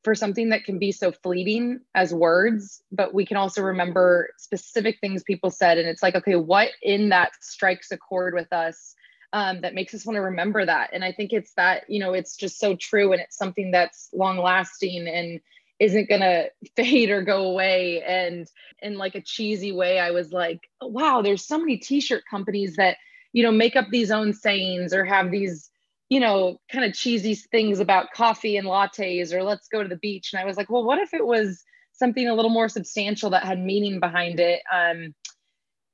for 0.03 0.15
something 0.15 0.49
that 0.49 0.65
can 0.65 0.79
be 0.79 0.93
so 0.93 1.13
fleeting 1.13 1.81
as 1.95 2.15
words, 2.15 2.83
but 2.91 3.13
we 3.13 3.27
can 3.27 3.37
also 3.37 3.63
remember 3.63 4.31
specific 4.39 4.99
things 5.01 5.23
people 5.23 5.51
said. 5.51 5.79
And 5.79 5.87
it's 5.89 6.03
like, 6.03 6.15
okay, 6.15 6.37
what 6.37 6.71
in 6.83 7.11
that 7.11 7.33
strikes 7.41 7.91
a 7.91 7.99
chord 7.99 8.35
with 8.35 8.51
us 8.53 8.95
um, 9.33 9.61
that 9.61 9.75
makes 9.75 9.95
us 9.95 10.07
want 10.07 10.17
to 10.17 10.23
remember 10.23 10.65
that? 10.65 10.91
And 10.95 11.05
I 11.05 11.13
think 11.13 11.33
it's 11.33 11.53
that, 11.55 11.85
you 11.89 12.01
know, 12.01 12.15
it's 12.15 12.37
just 12.37 12.59
so 12.59 12.77
true 12.77 13.13
and 13.13 13.21
it's 13.21 13.37
something 13.37 13.73
that's 13.73 14.09
long 14.15 14.39
lasting 14.39 15.07
and 15.07 15.41
isn't 15.79 16.09
going 16.09 16.21
to 16.23 16.51
fade 16.77 17.11
or 17.11 17.23
go 17.23 17.45
away. 17.45 18.03
And 18.03 18.49
in 18.81 18.97
like 18.97 19.15
a 19.15 19.23
cheesy 19.23 19.73
way, 19.73 19.99
I 19.99 20.13
was 20.13 20.33
like, 20.33 20.71
oh, 20.81 20.87
wow, 20.87 21.21
there's 21.21 21.47
so 21.47 21.59
many 21.59 21.77
t 21.77 22.01
shirt 22.01 22.23
companies 22.31 22.77
that, 22.77 22.97
you 23.35 23.43
know, 23.43 23.53
make 23.53 23.77
up 23.77 23.89
these 23.91 24.11
own 24.11 24.33
sayings 24.33 24.95
or 24.95 25.05
have 25.05 25.31
these 25.31 25.71
you 26.11 26.19
know, 26.19 26.61
kind 26.71 26.85
of 26.85 26.93
cheesy 26.93 27.37
things 27.37 27.79
about 27.79 28.13
coffee 28.13 28.57
and 28.57 28.67
lattes 28.67 29.33
or 29.33 29.45
let's 29.45 29.69
go 29.69 29.83
to 29.83 29.89
the 29.89 29.97
beach. 29.97 30.33
And 30.33 30.43
I 30.43 30.45
was 30.45 30.57
like, 30.57 30.69
well, 30.69 30.85
what 30.85 30.99
if 30.99 31.15
it 31.15 31.25
was 31.25 31.65
something 31.93 32.29
a 32.29 32.35
little 32.35 32.51
more 32.51 32.69
substantial 32.69 33.31
that 33.31 33.45
had 33.45 33.61
meaning 33.61 34.01
behind 34.01 34.41
it? 34.41 34.61
Um, 34.75 35.15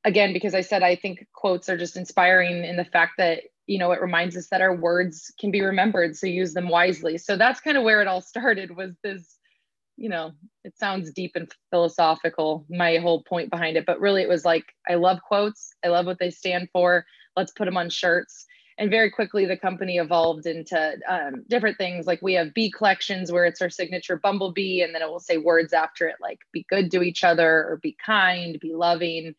again, 0.04 0.32
because 0.32 0.54
I 0.54 0.62
said 0.62 0.82
I 0.82 0.96
think 0.96 1.26
quotes 1.34 1.68
are 1.68 1.76
just 1.76 1.98
inspiring 1.98 2.64
in 2.64 2.76
the 2.76 2.84
fact 2.84 3.12
that, 3.18 3.42
you 3.66 3.78
know, 3.78 3.92
it 3.92 4.00
reminds 4.00 4.38
us 4.38 4.48
that 4.48 4.62
our 4.62 4.74
words 4.74 5.30
can 5.38 5.50
be 5.50 5.60
remembered. 5.60 6.16
So 6.16 6.26
use 6.26 6.54
them 6.54 6.70
wisely. 6.70 7.18
So 7.18 7.36
that's 7.36 7.60
kind 7.60 7.76
of 7.76 7.84
where 7.84 8.00
it 8.00 8.08
all 8.08 8.20
started 8.22 8.74
was 8.74 8.92
this, 9.04 9.36
you 9.98 10.08
know, 10.08 10.32
it 10.64 10.78
sounds 10.78 11.12
deep 11.12 11.32
and 11.34 11.52
philosophical, 11.70 12.64
my 12.70 12.96
whole 12.96 13.22
point 13.22 13.50
behind 13.50 13.76
it. 13.76 13.84
But 13.84 14.00
really, 14.00 14.22
it 14.22 14.30
was 14.30 14.46
like, 14.46 14.64
I 14.88 14.94
love 14.94 15.18
quotes. 15.28 15.74
I 15.84 15.88
love 15.88 16.06
what 16.06 16.18
they 16.18 16.30
stand 16.30 16.68
for. 16.72 17.04
Let's 17.36 17.52
put 17.52 17.66
them 17.66 17.76
on 17.76 17.90
shirts 17.90 18.46
and 18.78 18.90
very 18.90 19.10
quickly 19.10 19.46
the 19.46 19.56
company 19.56 19.96
evolved 19.96 20.46
into 20.46 20.96
um, 21.08 21.44
different 21.48 21.78
things. 21.78 22.06
Like 22.06 22.20
we 22.20 22.34
have 22.34 22.52
bee 22.52 22.70
collections 22.70 23.32
where 23.32 23.46
it's 23.46 23.62
our 23.62 23.70
signature 23.70 24.16
bumblebee 24.16 24.82
and 24.82 24.94
then 24.94 25.02
it 25.02 25.08
will 25.08 25.20
say 25.20 25.38
words 25.38 25.72
after 25.72 26.06
it 26.06 26.16
like 26.20 26.40
be 26.52 26.66
good 26.68 26.90
to 26.90 27.02
each 27.02 27.24
other 27.24 27.48
or 27.48 27.80
be 27.82 27.96
kind 28.04 28.58
be 28.60 28.74
loving. 28.74 29.34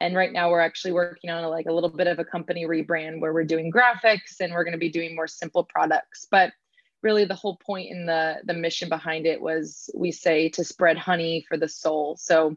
And 0.00 0.16
right 0.16 0.32
now 0.32 0.50
we're 0.50 0.60
actually 0.60 0.92
working 0.92 1.28
on 1.28 1.44
a, 1.44 1.48
like 1.48 1.66
a 1.66 1.72
little 1.72 1.90
bit 1.90 2.06
of 2.06 2.18
a 2.18 2.24
company 2.24 2.64
rebrand 2.64 3.20
where 3.20 3.34
we're 3.34 3.44
doing 3.44 3.70
graphics 3.70 4.40
and 4.40 4.52
we're 4.52 4.64
going 4.64 4.72
to 4.72 4.78
be 4.78 4.90
doing 4.90 5.14
more 5.14 5.26
simple 5.26 5.64
products. 5.64 6.26
But 6.30 6.52
really 7.02 7.24
the 7.24 7.34
whole 7.34 7.58
point 7.64 7.90
in 7.90 8.06
the 8.06 8.36
the 8.44 8.54
mission 8.54 8.88
behind 8.88 9.26
it 9.26 9.40
was 9.40 9.90
we 9.94 10.10
say 10.10 10.48
to 10.48 10.64
spread 10.64 10.96
honey 10.96 11.44
for 11.46 11.56
the 11.56 11.68
soul. 11.68 12.16
So 12.18 12.56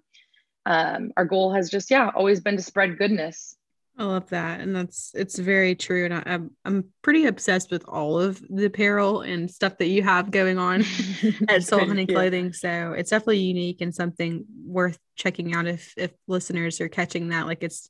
um, 0.65 1.11
our 1.17 1.25
goal 1.25 1.53
has 1.53 1.69
just 1.69 1.91
yeah 1.91 2.11
always 2.15 2.39
been 2.39 2.55
to 2.55 2.63
spread 2.63 2.97
goodness 2.97 3.57
I 3.97 4.05
love 4.05 4.29
that, 4.29 4.61
and 4.61 4.75
that's 4.75 5.11
it's 5.13 5.37
very 5.37 5.75
true. 5.75 6.05
And 6.05 6.13
I, 6.13 6.23
am 6.25 6.51
I'm 6.63 6.85
pretty 7.01 7.25
obsessed 7.25 7.71
with 7.71 7.83
all 7.87 8.19
of 8.19 8.41
the 8.49 8.65
apparel 8.65 9.21
and 9.21 9.51
stuff 9.51 9.77
that 9.77 9.87
you 9.87 10.01
have 10.01 10.31
going 10.31 10.57
on 10.57 10.83
at 11.49 11.63
Soul 11.63 11.85
Honey 11.85 12.07
Clothing. 12.07 12.53
So 12.53 12.93
it's 12.93 13.09
definitely 13.09 13.39
unique 13.39 13.81
and 13.81 13.93
something 13.93 14.45
worth 14.65 14.97
checking 15.15 15.53
out 15.53 15.67
if 15.67 15.93
if 15.97 16.11
listeners 16.27 16.79
are 16.81 16.89
catching 16.89 17.29
that. 17.29 17.47
Like 17.47 17.63
it's 17.63 17.89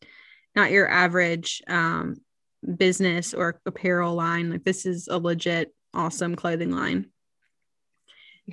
not 0.55 0.71
your 0.71 0.89
average 0.89 1.61
um, 1.67 2.17
business 2.77 3.33
or 3.33 3.61
apparel 3.65 4.15
line. 4.15 4.49
Like 4.49 4.63
this 4.63 4.85
is 4.85 5.07
a 5.07 5.17
legit 5.17 5.73
awesome 5.93 6.35
clothing 6.35 6.71
line. 6.71 7.07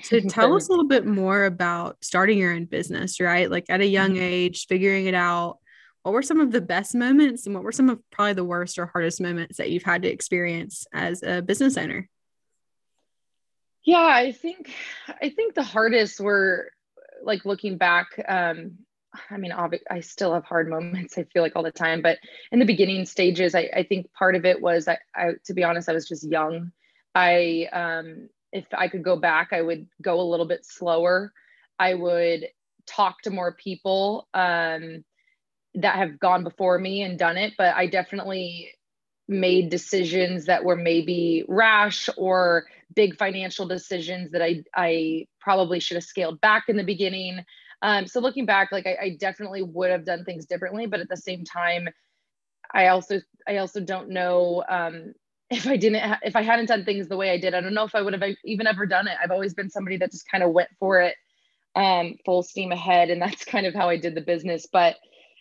So 0.02 0.20
tell 0.28 0.54
us 0.54 0.68
a 0.68 0.70
little 0.70 0.86
bit 0.86 1.06
more 1.06 1.44
about 1.44 1.96
starting 2.02 2.38
your 2.38 2.52
own 2.52 2.66
business, 2.66 3.20
right? 3.20 3.50
Like 3.50 3.66
at 3.68 3.80
a 3.80 3.86
young 3.86 4.12
mm-hmm. 4.12 4.22
age, 4.22 4.66
figuring 4.68 5.06
it 5.06 5.14
out 5.14 5.58
what 6.02 6.12
were 6.12 6.22
some 6.22 6.40
of 6.40 6.52
the 6.52 6.60
best 6.60 6.94
moments 6.94 7.46
and 7.46 7.54
what 7.54 7.64
were 7.64 7.72
some 7.72 7.90
of 7.90 7.98
probably 8.10 8.34
the 8.34 8.44
worst 8.44 8.78
or 8.78 8.86
hardest 8.86 9.20
moments 9.20 9.58
that 9.58 9.70
you've 9.70 9.82
had 9.82 10.02
to 10.02 10.08
experience 10.08 10.86
as 10.92 11.22
a 11.22 11.42
business 11.42 11.76
owner? 11.76 12.08
Yeah, 13.82 14.06
I 14.06 14.32
think 14.32 14.72
I 15.08 15.30
think 15.30 15.54
the 15.54 15.62
hardest 15.62 16.20
were 16.20 16.70
like 17.22 17.44
looking 17.44 17.78
back 17.78 18.06
um 18.28 18.78
I 19.30 19.36
mean, 19.36 19.52
I 19.52 20.00
still 20.00 20.34
have 20.34 20.44
hard 20.44 20.68
moments. 20.70 21.16
I 21.18 21.24
feel 21.24 21.42
like 21.42 21.56
all 21.56 21.62
the 21.62 21.70
time, 21.70 22.02
but 22.02 22.18
in 22.52 22.58
the 22.58 22.64
beginning 22.64 23.06
stages, 23.06 23.54
I, 23.54 23.70
I 23.74 23.82
think 23.82 24.12
part 24.12 24.36
of 24.36 24.44
it 24.44 24.60
was 24.60 24.88
I, 24.88 24.98
I, 25.14 25.30
to 25.46 25.54
be 25.54 25.64
honest, 25.64 25.88
I 25.88 25.92
was 25.92 26.08
just 26.08 26.24
young. 26.24 26.72
I, 27.14 27.68
um, 27.72 28.28
if 28.52 28.66
I 28.76 28.88
could 28.88 29.02
go 29.02 29.16
back, 29.16 29.52
I 29.52 29.62
would 29.62 29.86
go 30.00 30.20
a 30.20 30.22
little 30.22 30.46
bit 30.46 30.64
slower. 30.64 31.32
I 31.78 31.94
would 31.94 32.48
talk 32.86 33.22
to 33.22 33.30
more 33.30 33.52
people. 33.52 34.28
Um, 34.34 35.04
that 35.74 35.96
have 35.96 36.18
gone 36.18 36.44
before 36.44 36.78
me 36.78 37.02
and 37.02 37.18
done 37.18 37.36
it, 37.36 37.54
but 37.58 37.74
I 37.74 37.86
definitely 37.86 38.70
made 39.28 39.68
decisions 39.68 40.46
that 40.46 40.64
were 40.64 40.76
maybe 40.76 41.44
rash 41.48 42.08
or 42.16 42.64
big 42.94 43.16
financial 43.16 43.66
decisions 43.66 44.30
that 44.32 44.42
I 44.42 44.64
I 44.74 45.26
probably 45.40 45.80
should 45.80 45.96
have 45.96 46.04
scaled 46.04 46.40
back 46.40 46.64
in 46.68 46.76
the 46.76 46.84
beginning. 46.84 47.44
Um, 47.82 48.06
so 48.06 48.20
looking 48.20 48.46
back, 48.46 48.72
like 48.72 48.86
I, 48.86 48.96
I 49.00 49.16
definitely 49.20 49.62
would 49.62 49.90
have 49.90 50.04
done 50.04 50.24
things 50.24 50.46
differently, 50.46 50.86
but 50.86 51.00
at 51.00 51.08
the 51.08 51.16
same 51.16 51.44
time, 51.44 51.88
I 52.72 52.88
also 52.88 53.20
I 53.46 53.58
also 53.58 53.80
don't 53.80 54.10
know 54.10 54.64
um, 54.68 55.12
if 55.50 55.66
I 55.66 55.76
didn't 55.76 56.00
ha- 56.00 56.20
if 56.22 56.36
I 56.36 56.42
hadn't 56.42 56.66
done 56.66 56.84
things 56.84 57.08
the 57.08 57.16
way 57.16 57.30
I 57.30 57.38
did. 57.38 57.54
I 57.54 57.60
don't 57.60 57.74
know 57.74 57.84
if 57.84 57.94
I 57.94 58.02
would 58.02 58.14
have 58.14 58.34
even 58.44 58.66
ever 58.66 58.86
done 58.86 59.08
it. 59.08 59.16
I've 59.22 59.30
always 59.30 59.54
been 59.54 59.70
somebody 59.70 59.98
that 59.98 60.10
just 60.10 60.30
kind 60.30 60.42
of 60.42 60.52
went 60.52 60.70
for 60.78 61.00
it 61.00 61.14
um, 61.76 62.16
full 62.24 62.42
steam 62.42 62.72
ahead, 62.72 63.10
and 63.10 63.20
that's 63.22 63.44
kind 63.44 63.66
of 63.66 63.74
how 63.74 63.88
I 63.88 63.96
did 63.96 64.14
the 64.14 64.20
business. 64.20 64.66
But 64.70 64.96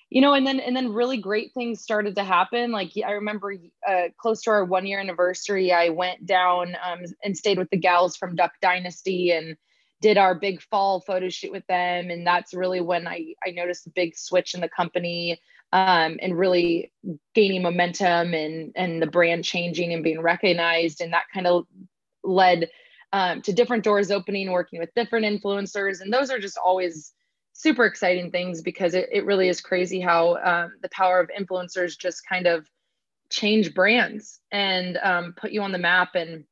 you 0.09 0.21
know 0.21 0.33
and 0.33 0.47
then 0.47 0.59
and 0.59 0.75
then 0.75 0.93
really 0.93 1.17
great 1.17 1.53
things 1.53 1.81
started 1.81 2.15
to 2.15 2.23
happen. 2.23 2.71
Like 2.71 2.91
i 3.05 3.11
remember 3.11 3.55
uh, 3.87 4.09
close 4.17 4.41
to 4.43 4.51
our 4.51 4.65
one 4.65 4.85
year 4.85 4.99
anniversary 4.99 5.71
i 5.71 5.89
went 5.89 6.25
down 6.25 6.75
um, 6.85 6.99
and 7.23 7.35
stayed 7.37 7.57
with 7.57 7.69
the 7.69 7.77
gals 7.77 8.15
from 8.15 8.35
duck 8.35 8.53
dynasty 8.61 9.31
and 9.31 9.57
did 10.01 10.17
our 10.17 10.35
big 10.35 10.61
fall 10.61 10.99
photo 10.99 11.29
shoot 11.29 11.51
with 11.51 11.65
them. 11.67 12.09
And 12.09 12.25
that's 12.25 12.53
really 12.53 12.81
when 12.81 13.07
i 13.07 13.33
i 13.45 13.51
noticed 13.51 13.87
a 13.87 13.91
big 13.91 14.17
switch 14.17 14.53
in 14.53 14.61
the 14.61 14.69
company 14.69 15.39
um, 15.73 16.17
and 16.21 16.37
really 16.37 16.91
gaining 17.33 17.61
momentum 17.61 18.33
and 18.33 18.71
and 18.75 19.01
the 19.01 19.07
brand 19.07 19.43
changing 19.43 19.93
and 19.93 20.03
being 20.03 20.21
recognized. 20.21 21.01
And 21.01 21.13
that 21.13 21.25
kind 21.33 21.47
of 21.47 21.65
led 22.23 22.69
um, 23.13 23.41
to 23.43 23.53
different 23.53 23.83
doors 23.83 24.11
opening 24.11 24.51
working 24.51 24.79
with 24.79 24.93
different 24.95 25.25
influencers. 25.25 26.01
And 26.01 26.13
those 26.13 26.29
are 26.29 26.39
just 26.39 26.57
always 26.57 27.13
super 27.57 27.85
exciting 27.85 28.29
things 28.29 28.61
because 28.61 28.93
it, 28.93 29.09
it 29.11 29.25
really 29.25 29.49
is 29.49 29.61
crazy 29.61 29.99
how 29.99 30.37
um, 30.37 30.73
the 30.83 30.89
power 30.89 31.19
of 31.19 31.31
influencers 31.37 31.97
just 31.97 32.21
kind 32.29 32.45
of 32.45 32.67
change 33.31 33.73
brands 33.73 34.39
and 34.51 34.97
um, 35.01 35.33
put 35.35 35.51
you 35.51 35.63
on 35.63 35.71
the 35.71 35.79
map. 35.79 36.13
And 36.13 36.43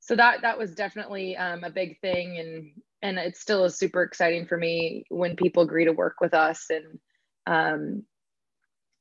so 0.00 0.16
that 0.16 0.40
that 0.40 0.58
was 0.58 0.74
definitely 0.74 1.36
um, 1.36 1.62
a 1.62 1.70
big 1.70 2.00
thing. 2.00 2.38
And 2.38 2.72
and 3.02 3.18
it 3.18 3.36
still 3.36 3.64
is 3.64 3.78
super 3.78 4.02
exciting 4.02 4.46
for 4.46 4.56
me 4.56 5.04
when 5.10 5.36
people 5.36 5.62
agree 5.62 5.84
to 5.84 5.92
work 5.92 6.16
with 6.22 6.32
us. 6.32 6.70
And 6.70 6.98
um, 7.46 8.04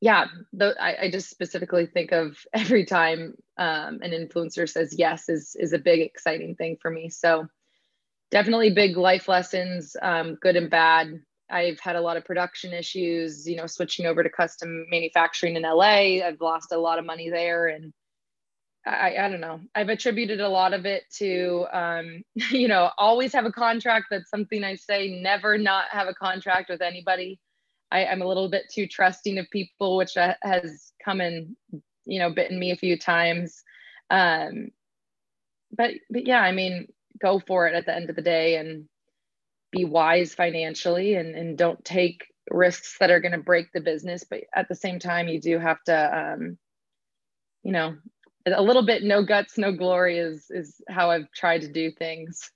yeah 0.02 0.26
the, 0.52 0.76
I, 0.78 1.04
I, 1.04 1.10
just 1.10 1.30
specifically 1.30 1.86
think 1.86 2.12
of 2.12 2.36
every 2.54 2.84
time 2.84 3.36
um, 3.58 4.00
an 4.02 4.12
influencer 4.12 4.68
says 4.68 4.94
yes 4.98 5.30
is 5.30 5.56
is 5.58 5.72
a 5.72 5.80
big 5.80 6.02
exciting 6.02 6.56
thing 6.56 6.76
for 6.82 6.92
me. 6.92 7.08
So 7.08 7.48
definitely 8.34 8.72
big 8.72 8.98
life 8.98 9.28
lessons, 9.28 9.96
um, 10.02 10.34
good 10.42 10.56
and 10.56 10.68
bad. 10.68 11.22
I've 11.52 11.80
had 11.80 11.96
a 11.96 12.02
lot 12.02 12.18
of 12.18 12.26
production 12.26 12.74
issues, 12.74 13.48
you 13.48 13.56
know, 13.56 13.68
switching 13.68 14.08
over 14.08 14.24
to 14.24 14.30
custom 14.30 14.88
manufacturing 14.90 15.56
in 15.56 15.62
LA. 15.62 16.26
I've 16.26 16.42
lost 16.42 16.72
a 16.72 16.80
lot 16.80 16.98
of 16.98 17.06
money 17.06 17.30
there. 17.30 17.68
And 17.68 17.94
I, 18.88 19.18
I 19.18 19.30
don't 19.30 19.40
know. 19.40 19.60
I've 19.76 19.90
attributed 19.90 20.42
a 20.42 20.50
lot 20.50 20.74
of 20.74 20.88
it 20.88 21.04
to, 21.18 21.68
um, 21.72 22.24
you 22.50 22.68
know, 22.68 22.90
always 22.98 23.34
have 23.34 23.46
a 23.46 23.52
contract. 23.52 24.08
That's 24.10 24.32
something 24.32 24.64
I 24.64 24.76
say, 24.76 25.22
never 25.22 25.60
not 25.60 25.86
have 25.92 26.08
a 26.08 26.16
contract 26.16 26.72
with 26.72 26.82
anybody. 26.82 27.40
I, 27.92 28.06
am 28.06 28.24
a 28.24 28.28
little 28.28 28.50
bit 28.50 28.64
too 28.74 28.88
trusting 28.88 29.38
of 29.38 29.46
people, 29.52 29.96
which 29.96 30.16
has 30.42 30.92
come 31.06 31.22
and, 31.22 31.56
you 32.06 32.18
know, 32.18 32.32
bitten 32.32 32.58
me 32.58 32.72
a 32.72 32.78
few 32.78 32.98
times. 32.98 33.64
Um, 34.10 34.70
but, 35.72 35.92
but 36.10 36.26
yeah, 36.26 36.42
I 36.42 36.52
mean, 36.52 36.88
go 37.24 37.40
for 37.40 37.68
it 37.68 37.74
at 37.74 37.86
the 37.86 37.96
end 37.96 38.10
of 38.10 38.16
the 38.16 38.22
day 38.22 38.58
and 38.58 38.86
be 39.72 39.86
wise 39.86 40.36
financially 40.36 41.16
and, 41.16 41.36
and 41.36 41.58
don't 41.58 41.84
take 41.84 42.26
risks 42.52 42.98
that 43.00 43.10
are 43.10 43.22
going 43.22 43.32
to 43.32 43.38
break 43.38 43.72
the 43.74 43.82
business 43.82 44.26
but 44.30 44.42
at 44.54 44.68
the 44.68 44.76
same 44.76 45.00
time 45.00 45.28
you 45.28 45.40
do 45.40 45.58
have 45.58 45.82
to 45.86 46.18
um, 46.20 46.58
you 47.64 47.72
know 47.72 47.96
a 48.46 48.62
little 48.62 48.86
bit 48.86 49.04
no 49.04 49.24
guts 49.24 49.58
no 49.58 49.72
glory 49.72 50.20
is 50.20 50.48
is 50.50 50.82
how 50.90 51.10
i've 51.10 51.32
tried 51.32 51.62
to 51.62 51.72
do 51.72 51.90
things 51.90 52.52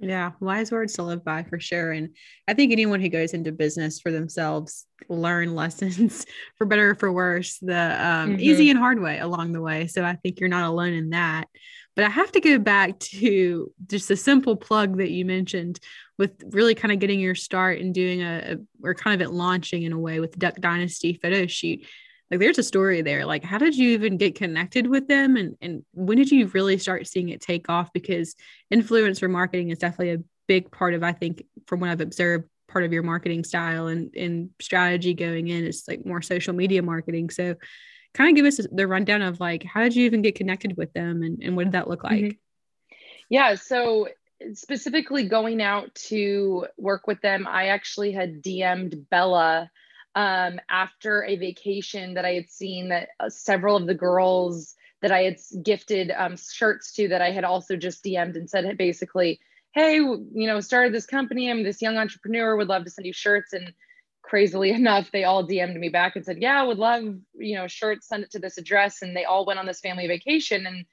yeah, 0.00 0.32
wise 0.38 0.70
words 0.70 0.92
to 0.94 1.02
live 1.02 1.24
by 1.24 1.42
for 1.42 1.58
sure. 1.58 1.90
And 1.90 2.10
I 2.46 2.54
think 2.54 2.70
anyone 2.70 3.00
who 3.00 3.08
goes 3.08 3.34
into 3.34 3.50
business 3.50 4.00
for 4.00 4.12
themselves 4.12 4.86
learn 5.08 5.54
lessons 5.54 6.24
for 6.56 6.66
better 6.66 6.90
or 6.90 6.94
for 6.94 7.10
worse, 7.10 7.58
the 7.58 7.74
um, 7.74 8.30
mm-hmm. 8.30 8.40
easy 8.40 8.70
and 8.70 8.78
hard 8.78 9.00
way 9.00 9.18
along 9.18 9.52
the 9.52 9.60
way. 9.60 9.88
So 9.88 10.04
I 10.04 10.14
think 10.14 10.38
you're 10.38 10.48
not 10.48 10.68
alone 10.68 10.92
in 10.92 11.10
that. 11.10 11.46
But 11.98 12.06
I 12.06 12.10
have 12.10 12.30
to 12.30 12.40
go 12.40 12.60
back 12.60 13.00
to 13.00 13.72
just 13.88 14.08
a 14.12 14.16
simple 14.16 14.54
plug 14.54 14.98
that 14.98 15.10
you 15.10 15.24
mentioned 15.24 15.80
with 16.16 16.30
really 16.50 16.76
kind 16.76 16.92
of 16.92 17.00
getting 17.00 17.18
your 17.18 17.34
start 17.34 17.80
and 17.80 17.92
doing 17.92 18.22
a, 18.22 18.52
a 18.52 18.86
or 18.86 18.94
kind 18.94 19.20
of 19.20 19.26
it 19.26 19.32
launching 19.32 19.82
in 19.82 19.92
a 19.92 19.98
way 19.98 20.20
with 20.20 20.38
Duck 20.38 20.54
Dynasty 20.60 21.18
photo 21.20 21.48
shoot. 21.48 21.84
Like 22.30 22.38
there's 22.38 22.58
a 22.58 22.62
story 22.62 23.02
there. 23.02 23.26
Like 23.26 23.42
how 23.42 23.58
did 23.58 23.76
you 23.76 23.90
even 23.94 24.16
get 24.16 24.36
connected 24.36 24.86
with 24.86 25.08
them? 25.08 25.36
And 25.36 25.56
and 25.60 25.84
when 25.92 26.18
did 26.18 26.30
you 26.30 26.46
really 26.46 26.78
start 26.78 27.08
seeing 27.08 27.30
it 27.30 27.40
take 27.40 27.68
off? 27.68 27.92
Because 27.92 28.36
influencer 28.72 29.28
marketing 29.28 29.70
is 29.70 29.78
definitely 29.78 30.12
a 30.12 30.22
big 30.46 30.70
part 30.70 30.94
of 30.94 31.02
i 31.02 31.12
think 31.12 31.42
from 31.66 31.78
what 31.78 31.90
i've 31.90 32.00
observed 32.00 32.48
part 32.68 32.84
of 32.84 32.92
your 32.92 33.02
marketing 33.02 33.42
style 33.44 33.86
and 33.86 34.14
and 34.14 34.50
strategy 34.60 35.14
going 35.14 35.48
in 35.48 35.64
is 35.64 35.84
like 35.88 36.04
more 36.04 36.22
social 36.22 36.54
media 36.54 36.82
marketing. 36.82 37.30
So 37.30 37.54
kind 38.18 38.30
of 38.30 38.36
give 38.36 38.46
us 38.46 38.60
the 38.72 38.86
rundown 38.86 39.22
of 39.22 39.40
like 39.40 39.64
how 39.64 39.82
did 39.82 39.96
you 39.96 40.04
even 40.04 40.22
get 40.22 40.34
connected 40.34 40.76
with 40.76 40.92
them 40.92 41.22
and, 41.22 41.42
and 41.42 41.56
what 41.56 41.64
did 41.64 41.72
that 41.72 41.88
look 41.88 42.04
like 42.04 42.24
mm-hmm. 42.24 42.96
yeah 43.30 43.54
so 43.54 44.08
specifically 44.52 45.26
going 45.26 45.62
out 45.62 45.94
to 45.94 46.66
work 46.76 47.06
with 47.06 47.20
them 47.22 47.46
i 47.48 47.68
actually 47.68 48.12
had 48.12 48.42
dm'd 48.42 49.08
bella 49.08 49.70
um, 50.18 50.58
after 50.68 51.22
a 51.22 51.36
vacation 51.36 52.14
that 52.14 52.24
I 52.24 52.32
had 52.32 52.50
seen 52.50 52.88
that 52.88 53.10
uh, 53.20 53.30
several 53.30 53.76
of 53.76 53.86
the 53.86 53.94
girls 53.94 54.74
that 55.00 55.12
I 55.12 55.22
had 55.22 55.36
gifted 55.62 56.10
um, 56.10 56.36
shirts 56.36 56.92
to 56.94 57.06
that 57.08 57.22
I 57.22 57.30
had 57.30 57.44
also 57.44 57.76
just 57.76 58.02
DM'd 58.02 58.34
and 58.34 58.50
said 58.50 58.76
basically, 58.76 59.38
hey, 59.72 59.94
you 59.96 60.28
know, 60.32 60.58
started 60.58 60.92
this 60.92 61.06
company. 61.06 61.48
I'm 61.48 61.62
this 61.62 61.80
young 61.80 61.96
entrepreneur, 61.96 62.56
would 62.56 62.66
love 62.68 62.84
to 62.84 62.90
send 62.90 63.06
you 63.06 63.12
shirts. 63.12 63.52
And 63.52 63.72
crazily 64.28 64.70
enough, 64.82 65.10
they 65.10 65.24
all 65.24 65.46
DM'd 65.46 65.78
me 65.78 65.88
back 65.88 66.16
and 66.16 66.24
said, 66.24 66.38
yeah, 66.40 66.60
I 66.60 66.64
would 66.64 66.78
love, 66.78 67.04
you 67.34 67.56
know, 67.56 67.66
shirts, 67.66 68.08
send 68.08 68.24
it 68.24 68.30
to 68.32 68.38
this 68.38 68.58
address. 68.58 69.02
And 69.02 69.16
they 69.16 69.24
all 69.24 69.46
went 69.46 69.58
on 69.58 69.66
this 69.66 69.80
family 69.80 70.06
vacation. 70.06 70.66
And 70.66 70.84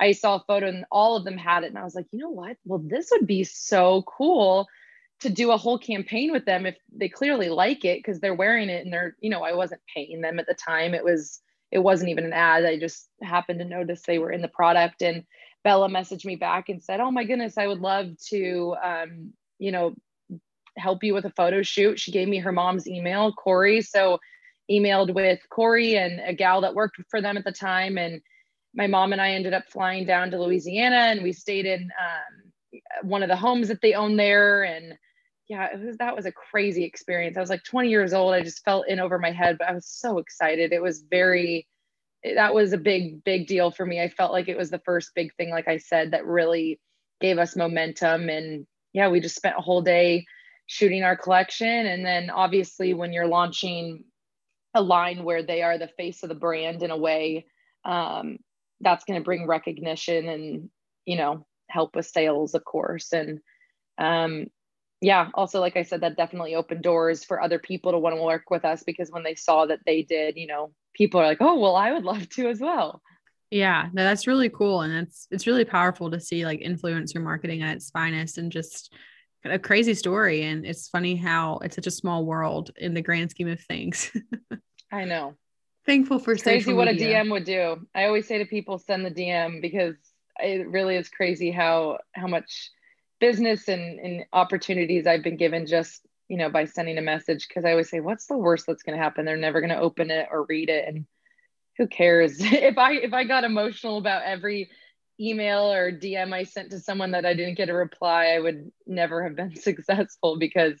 I 0.00 0.12
saw 0.12 0.36
a 0.36 0.44
photo 0.46 0.68
and 0.68 0.84
all 0.90 1.16
of 1.16 1.24
them 1.24 1.36
had 1.36 1.64
it. 1.64 1.68
And 1.68 1.78
I 1.78 1.84
was 1.84 1.94
like, 1.94 2.06
you 2.12 2.18
know 2.18 2.30
what? 2.30 2.56
Well, 2.64 2.82
this 2.84 3.08
would 3.12 3.26
be 3.26 3.44
so 3.44 4.02
cool 4.02 4.66
to 5.20 5.30
do 5.30 5.52
a 5.52 5.56
whole 5.56 5.78
campaign 5.78 6.32
with 6.32 6.44
them 6.44 6.66
if 6.66 6.76
they 6.94 7.08
clearly 7.08 7.48
like 7.48 7.84
it 7.84 7.98
because 7.98 8.20
they're 8.20 8.34
wearing 8.34 8.68
it 8.68 8.84
and 8.84 8.92
they're 8.92 9.16
you 9.20 9.30
know 9.30 9.42
i 9.42 9.54
wasn't 9.54 9.80
paying 9.94 10.20
them 10.20 10.38
at 10.38 10.46
the 10.46 10.54
time 10.54 10.92
it 10.92 11.04
was 11.04 11.40
it 11.70 11.78
wasn't 11.78 12.10
even 12.10 12.24
an 12.24 12.32
ad 12.32 12.64
i 12.64 12.78
just 12.78 13.08
happened 13.22 13.58
to 13.58 13.64
notice 13.64 14.02
they 14.02 14.18
were 14.18 14.32
in 14.32 14.42
the 14.42 14.48
product 14.48 15.02
and 15.02 15.24
bella 15.62 15.88
messaged 15.88 16.24
me 16.24 16.36
back 16.36 16.68
and 16.68 16.82
said 16.82 17.00
oh 17.00 17.10
my 17.10 17.24
goodness 17.24 17.56
i 17.56 17.66
would 17.66 17.80
love 17.80 18.08
to 18.18 18.74
um, 18.82 19.32
you 19.58 19.72
know 19.72 19.94
help 20.76 21.04
you 21.04 21.14
with 21.14 21.24
a 21.24 21.30
photo 21.30 21.62
shoot. 21.62 21.98
She 22.00 22.12
gave 22.12 22.28
me 22.28 22.38
her 22.38 22.52
mom's 22.52 22.86
email, 22.86 23.32
Korie. 23.32 23.84
So 23.84 24.18
emailed 24.70 25.14
with 25.14 25.40
Korie 25.50 25.96
and 25.96 26.20
a 26.20 26.32
gal 26.32 26.60
that 26.62 26.74
worked 26.74 26.96
for 27.10 27.20
them 27.20 27.36
at 27.36 27.44
the 27.44 27.52
time. 27.52 27.98
And 27.98 28.20
my 28.74 28.86
mom 28.86 29.12
and 29.12 29.20
I 29.20 29.30
ended 29.30 29.54
up 29.54 29.68
flying 29.68 30.04
down 30.06 30.30
to 30.30 30.40
Louisiana 30.40 30.96
and 30.96 31.22
we 31.22 31.32
stayed 31.32 31.66
in 31.66 31.82
um, 31.82 32.80
one 33.08 33.22
of 33.22 33.28
the 33.28 33.36
homes 33.36 33.68
that 33.68 33.80
they 33.82 33.94
own 33.94 34.16
there. 34.16 34.64
And 34.64 34.94
yeah, 35.48 35.76
was 35.76 35.96
that 35.98 36.16
was 36.16 36.26
a 36.26 36.32
crazy 36.32 36.84
experience. 36.84 37.36
I 37.36 37.40
was 37.40 37.50
like 37.50 37.62
20 37.64 37.88
years 37.88 38.12
old. 38.12 38.34
I 38.34 38.42
just 38.42 38.64
felt 38.64 38.88
in 38.88 38.98
over 38.98 39.18
my 39.18 39.30
head, 39.30 39.58
but 39.58 39.68
I 39.68 39.74
was 39.74 39.86
so 39.86 40.18
excited. 40.18 40.72
It 40.72 40.82
was 40.82 41.04
very 41.10 41.66
that 42.34 42.54
was 42.54 42.72
a 42.72 42.78
big, 42.78 43.22
big 43.22 43.46
deal 43.46 43.70
for 43.70 43.84
me. 43.84 44.00
I 44.00 44.08
felt 44.08 44.32
like 44.32 44.48
it 44.48 44.56
was 44.56 44.70
the 44.70 44.80
first 44.80 45.10
big 45.14 45.34
thing, 45.34 45.50
like 45.50 45.68
I 45.68 45.76
said, 45.76 46.12
that 46.12 46.24
really 46.24 46.80
gave 47.20 47.36
us 47.38 47.54
momentum. 47.54 48.30
And 48.30 48.66
yeah, 48.94 49.08
we 49.08 49.20
just 49.20 49.36
spent 49.36 49.56
a 49.58 49.62
whole 49.62 49.82
day 49.82 50.24
shooting 50.66 51.02
our 51.02 51.16
collection. 51.16 51.86
And 51.86 52.04
then 52.04 52.30
obviously, 52.30 52.94
when 52.94 53.12
you're 53.12 53.26
launching 53.26 54.04
a 54.74 54.82
line 54.82 55.24
where 55.24 55.42
they 55.42 55.62
are 55.62 55.78
the 55.78 55.90
face 55.96 56.22
of 56.22 56.28
the 56.28 56.34
brand 56.34 56.82
in 56.82 56.90
a 56.90 56.96
way, 56.96 57.46
um, 57.84 58.38
that's 58.80 59.04
going 59.04 59.20
to 59.20 59.24
bring 59.24 59.46
recognition 59.46 60.28
and, 60.28 60.70
you 61.04 61.16
know, 61.16 61.46
help 61.68 61.94
with 61.96 62.06
sales, 62.06 62.54
of 62.54 62.64
course. 62.64 63.12
And 63.12 63.40
um, 63.98 64.46
yeah, 65.00 65.28
also, 65.34 65.60
like 65.60 65.76
I 65.76 65.82
said, 65.82 66.00
that 66.00 66.16
definitely 66.16 66.54
opened 66.54 66.82
doors 66.82 67.24
for 67.24 67.40
other 67.40 67.58
people 67.58 67.92
to 67.92 67.98
want 67.98 68.16
to 68.16 68.22
work 68.22 68.50
with 68.50 68.64
us 68.64 68.82
because 68.82 69.10
when 69.10 69.22
they 69.22 69.34
saw 69.34 69.66
that 69.66 69.80
they 69.86 70.02
did, 70.02 70.36
you 70.36 70.46
know, 70.46 70.72
people 70.94 71.20
are 71.20 71.26
like, 71.26 71.40
oh, 71.40 71.58
well, 71.58 71.76
I 71.76 71.92
would 71.92 72.04
love 72.04 72.28
to 72.30 72.48
as 72.48 72.60
well. 72.60 73.02
Yeah, 73.50 73.88
no, 73.92 74.02
that's 74.02 74.26
really 74.26 74.48
cool. 74.48 74.80
And 74.80 74.92
it's 74.92 75.28
it's 75.30 75.46
really 75.46 75.64
powerful 75.64 76.10
to 76.10 76.18
see 76.18 76.44
like 76.44 76.60
influencer 76.60 77.22
marketing 77.22 77.62
at 77.62 77.76
its 77.76 77.90
finest 77.90 78.38
and 78.38 78.50
just 78.50 78.92
a 79.52 79.58
crazy 79.58 79.94
story. 79.94 80.42
And 80.42 80.64
it's 80.64 80.88
funny 80.88 81.16
how 81.16 81.58
it's 81.58 81.74
such 81.74 81.86
a 81.86 81.90
small 81.90 82.24
world 82.24 82.70
in 82.76 82.94
the 82.94 83.02
grand 83.02 83.30
scheme 83.30 83.48
of 83.48 83.60
things. 83.60 84.10
I 84.92 85.04
know. 85.04 85.34
Thankful 85.86 86.18
for 86.18 86.36
crazy 86.36 86.72
what 86.72 86.88
a 86.88 86.92
DM 86.92 87.30
would 87.30 87.44
do. 87.44 87.86
I 87.94 88.06
always 88.06 88.26
say 88.26 88.38
to 88.38 88.46
people, 88.46 88.78
send 88.78 89.04
the 89.04 89.10
DM 89.10 89.60
because 89.60 89.96
it 90.40 90.66
really 90.68 90.96
is 90.96 91.08
crazy 91.08 91.50
how 91.50 91.98
how 92.14 92.26
much 92.26 92.70
business 93.20 93.68
and, 93.68 94.00
and 94.00 94.24
opportunities 94.32 95.06
I've 95.06 95.22
been 95.22 95.36
given 95.36 95.66
just 95.66 96.06
you 96.28 96.36
know, 96.36 96.48
by 96.48 96.64
sending 96.64 96.98
a 96.98 97.02
message 97.02 97.46
because 97.48 97.64
I 97.64 97.72
always 97.72 97.90
say, 97.90 98.00
what's 98.00 98.26
the 98.26 98.36
worst 98.36 98.66
that's 98.66 98.82
going 98.82 98.96
to 98.96 99.02
happen? 99.02 99.24
They're 99.24 99.36
never 99.36 99.60
going 99.60 99.70
to 99.70 99.78
open 99.78 100.10
it 100.10 100.28
or 100.30 100.44
read 100.44 100.68
it. 100.70 100.86
And 100.86 101.06
who 101.76 101.86
cares 101.86 102.36
if 102.40 102.78
I, 102.78 102.92
if 102.94 103.12
I 103.12 103.24
got 103.24 103.44
emotional 103.44 103.98
about 103.98 104.22
every 104.22 104.70
email 105.20 105.72
or 105.72 105.92
DM 105.92 106.32
I 106.32 106.44
sent 106.44 106.70
to 106.70 106.80
someone 106.80 107.12
that 107.12 107.24
I 107.24 107.34
didn't 107.34 107.56
get 107.56 107.68
a 107.68 107.74
reply, 107.74 108.34
I 108.34 108.40
would 108.40 108.70
never 108.86 109.22
have 109.22 109.36
been 109.36 109.54
successful 109.60 110.38
because 110.38 110.80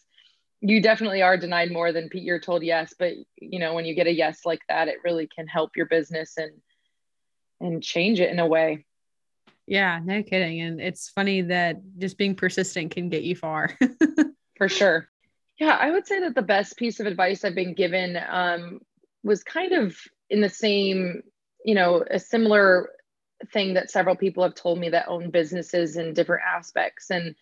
you 0.60 0.80
definitely 0.80 1.22
are 1.22 1.36
denied 1.36 1.70
more 1.70 1.92
than 1.92 2.08
you're 2.12 2.40
told 2.40 2.62
yes. 2.62 2.94
But 2.98 3.12
you 3.36 3.58
know, 3.58 3.74
when 3.74 3.84
you 3.84 3.94
get 3.94 4.06
a 4.06 4.14
yes 4.14 4.40
like 4.44 4.60
that, 4.68 4.88
it 4.88 4.96
really 5.04 5.28
can 5.28 5.46
help 5.46 5.72
your 5.76 5.86
business 5.86 6.34
and, 6.36 6.52
and 7.60 7.82
change 7.82 8.20
it 8.20 8.30
in 8.30 8.38
a 8.38 8.46
way. 8.46 8.86
Yeah, 9.66 10.00
no 10.02 10.22
kidding. 10.22 10.60
And 10.60 10.80
it's 10.80 11.08
funny 11.10 11.42
that 11.42 11.76
just 11.98 12.18
being 12.18 12.34
persistent 12.34 12.90
can 12.92 13.08
get 13.08 13.22
you 13.22 13.34
far. 13.34 13.78
For 14.56 14.68
sure. 14.68 15.08
Yeah, 15.58 15.76
I 15.80 15.90
would 15.90 16.06
say 16.06 16.20
that 16.20 16.34
the 16.34 16.42
best 16.42 16.76
piece 16.76 17.00
of 17.00 17.06
advice 17.06 17.44
I've 17.44 17.54
been 17.54 17.74
given 17.74 18.18
um, 18.28 18.80
was 19.22 19.42
kind 19.44 19.72
of 19.72 19.96
in 20.28 20.40
the 20.40 20.48
same, 20.48 21.22
you 21.64 21.74
know, 21.74 22.04
a 22.10 22.18
similar 22.18 22.90
thing 23.52 23.74
that 23.74 23.90
several 23.90 24.16
people 24.16 24.42
have 24.42 24.54
told 24.54 24.78
me 24.78 24.90
that 24.90 25.08
own 25.08 25.30
businesses 25.30 25.96
in 25.96 26.14
different 26.14 26.42
aspects. 26.46 27.10
And 27.10 27.34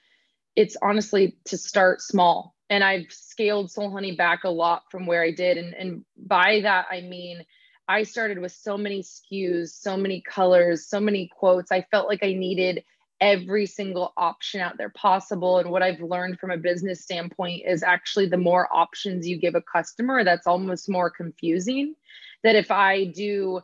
it's 0.56 0.76
honestly 0.82 1.37
to 1.46 1.56
start 1.56 2.00
small. 2.00 2.54
And 2.70 2.82
I've 2.82 3.11
scaled 3.11 3.70
Soul 3.70 3.90
Honey 3.90 4.16
back 4.16 4.44
a 4.44 4.50
lot 4.50 4.85
from 4.90 5.07
where 5.07 5.22
I 5.22 5.31
did. 5.31 5.59
And, 5.59 5.74
and 5.74 6.05
by 6.16 6.61
that, 6.62 6.87
I 6.90 7.02
mean, 7.02 7.44
I 7.88 8.05
started 8.05 8.38
with 8.38 8.52
so 8.52 8.78
many 8.78 9.02
SKUs, 9.02 9.70
so 9.70 9.96
many 9.96 10.22
colors, 10.22 10.87
so 10.87 11.00
many 11.00 11.28
quotes. 11.28 11.72
I 11.72 11.83
felt 11.90 12.09
like 12.09 12.22
I 12.22 12.33
needed 12.33 12.85
every 13.20 13.66
single 13.66 14.12
option 14.16 14.61
out 14.61 14.78
there 14.78 14.88
possible. 14.90 15.59
And 15.59 15.70
what 15.70 15.83
I've 15.83 16.00
learned 16.00 16.40
from 16.40 16.50
a 16.50 16.57
business 16.57 17.02
standpoint 17.02 17.62
is 17.66 17.83
actually 17.83 18.26
the 18.26 18.37
more 18.37 18.68
options 18.74 19.28
you 19.28 19.38
give 19.38 19.55
a 19.55 19.62
customer, 19.62 20.24
that's 20.24 20.46
almost 20.46 20.88
more 20.88 21.11
confusing. 21.11 21.94
That 22.42 22.57
if 22.57 22.70
I 22.72 23.05
do 23.05 23.61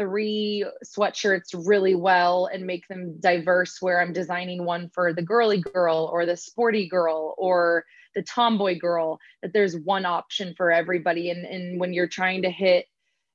three 0.00 0.64
sweatshirts 0.82 1.54
really 1.66 1.94
well 1.94 2.46
and 2.46 2.66
make 2.66 2.88
them 2.88 3.20
diverse, 3.20 3.82
where 3.82 4.00
I'm 4.00 4.14
designing 4.14 4.64
one 4.64 4.88
for 4.94 5.12
the 5.12 5.20
girly 5.20 5.60
girl 5.60 6.08
or 6.10 6.24
the 6.24 6.38
sporty 6.38 6.88
girl 6.88 7.34
or 7.36 7.84
the 8.14 8.22
tomboy 8.22 8.78
girl, 8.78 9.20
that 9.42 9.52
there's 9.52 9.76
one 9.76 10.06
option 10.06 10.54
for 10.56 10.72
everybody. 10.72 11.28
And, 11.28 11.44
and 11.44 11.78
when 11.78 11.92
you're 11.92 12.08
trying 12.08 12.42
to 12.42 12.50
hit 12.50 12.86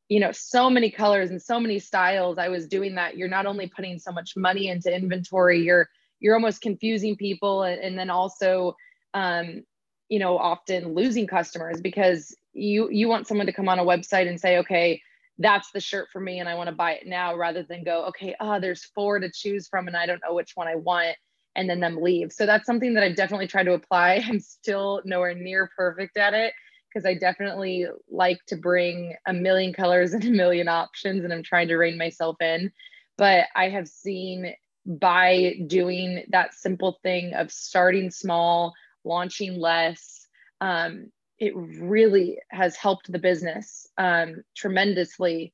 you 0.09 0.19
know 0.19 0.31
so 0.31 0.69
many 0.69 0.91
colors 0.91 1.31
and 1.31 1.41
so 1.41 1.59
many 1.59 1.79
styles 1.79 2.37
i 2.37 2.47
was 2.47 2.67
doing 2.67 2.93
that 2.93 3.17
you're 3.17 3.27
not 3.27 3.47
only 3.47 3.65
putting 3.67 3.97
so 3.97 4.11
much 4.11 4.37
money 4.37 4.67
into 4.67 4.95
inventory 4.95 5.63
you're 5.63 5.89
you're 6.19 6.35
almost 6.35 6.61
confusing 6.61 7.15
people 7.15 7.63
and, 7.63 7.81
and 7.81 7.97
then 7.97 8.11
also 8.11 8.75
um, 9.15 9.63
you 10.07 10.19
know 10.19 10.37
often 10.37 10.93
losing 10.93 11.25
customers 11.25 11.81
because 11.81 12.35
you 12.53 12.87
you 12.91 13.07
want 13.07 13.25
someone 13.25 13.47
to 13.47 13.51
come 13.51 13.67
on 13.67 13.79
a 13.79 13.83
website 13.83 14.27
and 14.27 14.39
say 14.39 14.59
okay 14.59 15.01
that's 15.39 15.71
the 15.71 15.81
shirt 15.81 16.07
for 16.11 16.19
me 16.19 16.39
and 16.39 16.47
i 16.47 16.55
want 16.55 16.69
to 16.69 16.75
buy 16.75 16.93
it 16.93 17.07
now 17.07 17.35
rather 17.35 17.63
than 17.63 17.83
go 17.83 18.05
okay 18.05 18.35
oh 18.39 18.59
there's 18.59 18.85
four 18.85 19.19
to 19.19 19.29
choose 19.31 19.67
from 19.67 19.87
and 19.87 19.97
i 19.97 20.05
don't 20.05 20.21
know 20.27 20.33
which 20.33 20.51
one 20.55 20.67
i 20.67 20.75
want 20.75 21.15
and 21.55 21.69
then 21.69 21.79
them 21.79 22.01
leave 22.01 22.31
so 22.31 22.45
that's 22.45 22.65
something 22.65 22.93
that 22.93 23.03
i've 23.03 23.15
definitely 23.15 23.47
tried 23.47 23.63
to 23.63 23.73
apply 23.73 24.23
i'm 24.27 24.39
still 24.39 25.01
nowhere 25.05 25.35
near 25.35 25.69
perfect 25.75 26.17
at 26.17 26.33
it 26.33 26.53
because 26.95 27.05
I 27.05 27.13
definitely 27.13 27.87
like 28.09 28.39
to 28.47 28.55
bring 28.55 29.15
a 29.27 29.33
million 29.33 29.73
colors 29.73 30.13
and 30.13 30.23
a 30.23 30.29
million 30.29 30.67
options, 30.67 31.23
and 31.23 31.33
I'm 31.33 31.43
trying 31.43 31.67
to 31.67 31.75
rein 31.75 31.97
myself 31.97 32.37
in. 32.41 32.71
But 33.17 33.45
I 33.55 33.69
have 33.69 33.87
seen 33.87 34.53
by 34.85 35.55
doing 35.67 36.23
that 36.29 36.53
simple 36.53 36.99
thing 37.03 37.33
of 37.33 37.51
starting 37.51 38.11
small, 38.11 38.73
launching 39.03 39.59
less, 39.59 40.27
um, 40.61 41.11
it 41.39 41.53
really 41.55 42.37
has 42.49 42.75
helped 42.75 43.11
the 43.11 43.19
business 43.19 43.87
um, 43.97 44.43
tremendously 44.55 45.53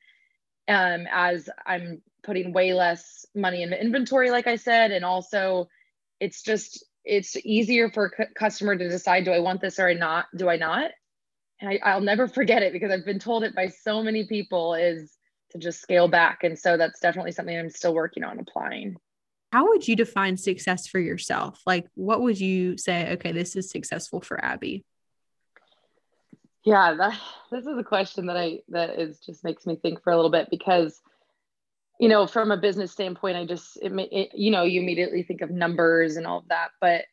um, 0.67 1.07
as 1.11 1.49
I'm 1.65 2.01
putting 2.23 2.53
way 2.53 2.73
less 2.73 3.25
money 3.33 3.63
in 3.63 3.73
inventory, 3.73 4.29
like 4.29 4.47
I 4.47 4.57
said, 4.57 4.91
and 4.91 5.03
also 5.03 5.67
it's 6.19 6.43
just 6.43 6.85
it's 7.03 7.35
easier 7.37 7.89
for 7.89 8.13
a 8.19 8.25
customer 8.35 8.75
to 8.75 8.89
decide 8.89 9.25
do 9.25 9.31
I 9.31 9.39
want 9.39 9.59
this 9.59 9.79
or 9.79 9.87
I 9.89 9.93
not 9.93 10.25
do 10.35 10.49
I 10.49 10.57
not 10.57 10.91
and 11.61 11.79
I, 11.83 11.95
will 11.95 12.03
never 12.03 12.27
forget 12.27 12.63
it 12.63 12.73
because 12.73 12.91
I've 12.91 13.05
been 13.05 13.19
told 13.19 13.43
it 13.43 13.55
by 13.55 13.67
so 13.67 14.01
many 14.01 14.25
people 14.25 14.73
is 14.73 15.17
to 15.51 15.59
just 15.59 15.81
scale 15.81 16.07
back. 16.07 16.43
And 16.43 16.57
so 16.57 16.75
that's 16.75 16.99
definitely 16.99 17.31
something 17.31 17.57
I'm 17.57 17.69
still 17.69 17.93
working 17.93 18.23
on 18.23 18.39
applying. 18.39 18.95
How 19.51 19.67
would 19.67 19.87
you 19.87 19.95
define 19.95 20.37
success 20.37 20.87
for 20.87 20.99
yourself? 20.99 21.61
Like, 21.65 21.85
what 21.93 22.21
would 22.21 22.39
you 22.39 22.77
say, 22.77 23.13
okay, 23.13 23.31
this 23.31 23.55
is 23.55 23.69
successful 23.69 24.21
for 24.21 24.43
Abby? 24.43 24.85
Yeah, 26.63 26.93
that, 26.93 27.19
this 27.51 27.65
is 27.65 27.77
a 27.77 27.83
question 27.83 28.27
that 28.27 28.37
I, 28.37 28.59
that 28.69 28.99
is 28.99 29.19
just 29.19 29.43
makes 29.43 29.65
me 29.65 29.75
think 29.75 30.03
for 30.03 30.11
a 30.11 30.15
little 30.15 30.29
bit 30.29 30.47
because, 30.51 31.01
you 31.99 32.07
know, 32.07 32.27
from 32.27 32.51
a 32.51 32.57
business 32.57 32.91
standpoint, 32.91 33.37
I 33.37 33.45
just, 33.45 33.77
it, 33.81 33.91
it, 34.11 34.29
you 34.35 34.51
know, 34.51 34.63
you 34.63 34.81
immediately 34.81 35.23
think 35.23 35.41
of 35.41 35.49
numbers 35.49 36.17
and 36.17 36.27
all 36.27 36.39
of 36.39 36.47
that. 36.49 36.69
But 36.79 37.05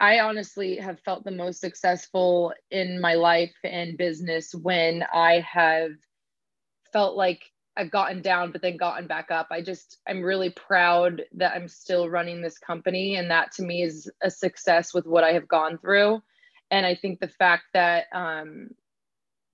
I 0.00 0.20
honestly 0.20 0.76
have 0.76 1.00
felt 1.00 1.24
the 1.24 1.30
most 1.30 1.60
successful 1.60 2.54
in 2.70 3.00
my 3.00 3.14
life 3.14 3.54
and 3.62 3.98
business 3.98 4.54
when 4.54 5.04
I 5.12 5.40
have 5.40 5.92
felt 6.92 7.14
like 7.14 7.42
I've 7.76 7.90
gotten 7.90 8.22
down, 8.22 8.52
but 8.52 8.62
then 8.62 8.76
gotten 8.76 9.06
back 9.06 9.30
up. 9.30 9.48
I 9.50 9.60
just, 9.60 9.98
I'm 10.08 10.22
really 10.22 10.50
proud 10.50 11.22
that 11.34 11.54
I'm 11.54 11.68
still 11.68 12.08
running 12.08 12.40
this 12.40 12.58
company. 12.58 13.16
And 13.16 13.30
that 13.30 13.52
to 13.52 13.62
me 13.62 13.82
is 13.82 14.10
a 14.22 14.30
success 14.30 14.94
with 14.94 15.06
what 15.06 15.24
I 15.24 15.32
have 15.32 15.48
gone 15.48 15.76
through. 15.76 16.22
And 16.70 16.86
I 16.86 16.94
think 16.94 17.20
the 17.20 17.28
fact 17.28 17.64
that, 17.74 18.06
um, 18.12 18.70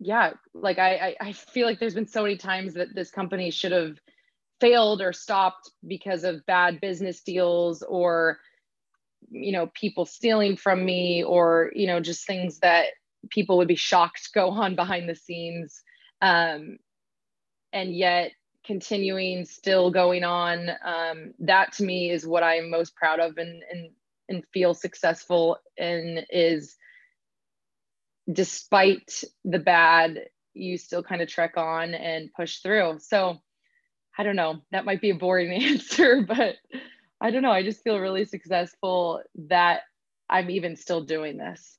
yeah, 0.01 0.33
like 0.55 0.79
I, 0.79 1.15
I, 1.21 1.33
feel 1.33 1.67
like 1.67 1.79
there's 1.79 1.95
been 1.95 2.07
so 2.07 2.23
many 2.23 2.39
times 2.39 2.73
that 2.75 2.95
this 2.95 3.11
company 3.11 3.51
should 3.51 3.73
have 3.73 3.99
failed 4.59 5.03
or 5.03 5.13
stopped 5.13 5.71
because 5.87 6.25
of 6.25 6.45
bad 6.47 6.81
business 6.81 7.21
deals 7.21 7.83
or 7.83 8.39
you 9.31 9.53
know 9.53 9.71
people 9.75 10.07
stealing 10.07 10.57
from 10.57 10.85
me 10.85 11.23
or 11.23 11.71
you 11.75 11.87
know 11.87 12.01
just 12.01 12.27
things 12.27 12.59
that 12.61 12.87
people 13.29 13.59
would 13.59 13.69
be 13.69 13.77
shocked 13.77 14.31
go 14.35 14.49
on 14.49 14.75
behind 14.75 15.09
the 15.09 15.15
scenes. 15.15 15.83
Um, 16.23 16.79
and 17.73 17.95
yet 17.95 18.33
continuing 18.65 19.45
still 19.45 19.91
going 19.91 20.25
on 20.25 20.71
um, 20.85 21.35
that 21.39 21.73
to 21.73 21.85
me 21.85 22.11
is 22.11 22.27
what 22.27 22.43
i'm 22.43 22.71
most 22.71 22.95
proud 22.95 23.21
of 23.21 23.39
and 23.39 23.63
and 23.71 23.91
and 24.29 24.45
feel 24.53 24.75
successful 24.75 25.59
in 25.77 26.25
is 26.31 26.77
despite 28.31 29.25
the 29.45 29.59
bad 29.59 30.21
you 30.55 30.77
still 30.77 31.03
kind 31.03 31.23
of 31.23 31.29
trek 31.29 31.57
on 31.57 31.95
and 31.95 32.33
push 32.35 32.59
through 32.59 32.99
so 33.01 33.39
i 34.19 34.23
don't 34.23 34.37
know 34.37 34.61
that 34.73 34.85
might 34.85 35.01
be 35.01 35.11
a 35.11 35.15
boring 35.15 35.53
answer 35.65 36.23
but 36.23 36.57
I 37.21 37.31
don't 37.31 37.43
know. 37.43 37.53
I 37.53 37.63
just 37.63 37.85
feel 37.85 37.99
really 37.99 38.25
successful 38.25 39.23
that 39.49 39.83
I'm 40.29 40.51
even 40.51 40.77
still 40.77 41.03
doing 41.03 41.37
this. 41.37 41.77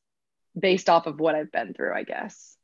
based 0.59 0.89
off 0.89 1.07
of 1.07 1.17
what 1.17 1.33
I've 1.33 1.51
been 1.51 1.73
through, 1.73 1.95
I 1.95 2.03
guess. 2.03 2.57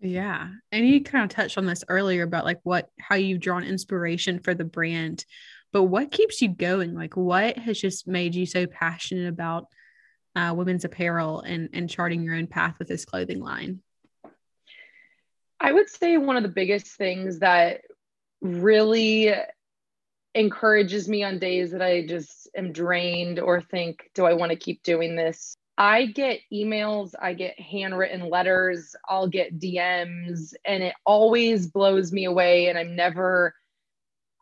Yeah. 0.00 0.48
And 0.70 0.88
you 0.88 1.02
kind 1.02 1.24
of 1.24 1.30
touched 1.30 1.58
on 1.58 1.66
this 1.66 1.82
earlier 1.88 2.22
about 2.22 2.44
like 2.44 2.60
what, 2.62 2.88
how 3.00 3.16
you've 3.16 3.40
drawn 3.40 3.64
inspiration 3.64 4.38
for 4.38 4.54
the 4.54 4.64
brand, 4.64 5.24
but 5.72 5.84
what 5.84 6.12
keeps 6.12 6.40
you 6.40 6.48
going? 6.48 6.94
Like 6.94 7.16
what 7.16 7.58
has 7.58 7.80
just 7.80 8.06
made 8.06 8.36
you 8.36 8.46
so 8.46 8.68
passionate 8.68 9.28
about 9.28 9.66
uh, 10.34 10.54
women's 10.56 10.84
apparel 10.84 11.40
and, 11.40 11.68
and 11.72 11.88
charting 11.88 12.22
your 12.22 12.34
own 12.34 12.46
path 12.46 12.78
with 12.78 12.88
this 12.88 13.04
clothing 13.04 13.40
line? 13.40 13.80
I 15.60 15.72
would 15.72 15.88
say 15.88 16.16
one 16.16 16.36
of 16.36 16.42
the 16.42 16.48
biggest 16.48 16.86
things 16.86 17.38
that 17.38 17.82
really 18.40 19.32
encourages 20.34 21.08
me 21.08 21.22
on 21.22 21.38
days 21.38 21.70
that 21.72 21.82
I 21.82 22.06
just 22.06 22.48
am 22.56 22.72
drained 22.72 23.38
or 23.38 23.60
think, 23.60 24.10
do 24.14 24.24
I 24.24 24.32
want 24.32 24.50
to 24.50 24.56
keep 24.56 24.82
doing 24.82 25.14
this? 25.14 25.54
I 25.78 26.06
get 26.06 26.40
emails, 26.52 27.14
I 27.20 27.32
get 27.32 27.58
handwritten 27.58 28.28
letters, 28.28 28.94
I'll 29.08 29.28
get 29.28 29.58
DMs, 29.58 30.54
and 30.64 30.82
it 30.82 30.94
always 31.06 31.66
blows 31.66 32.12
me 32.12 32.26
away. 32.26 32.68
And 32.68 32.78
I'm 32.78 32.94
never, 32.94 33.54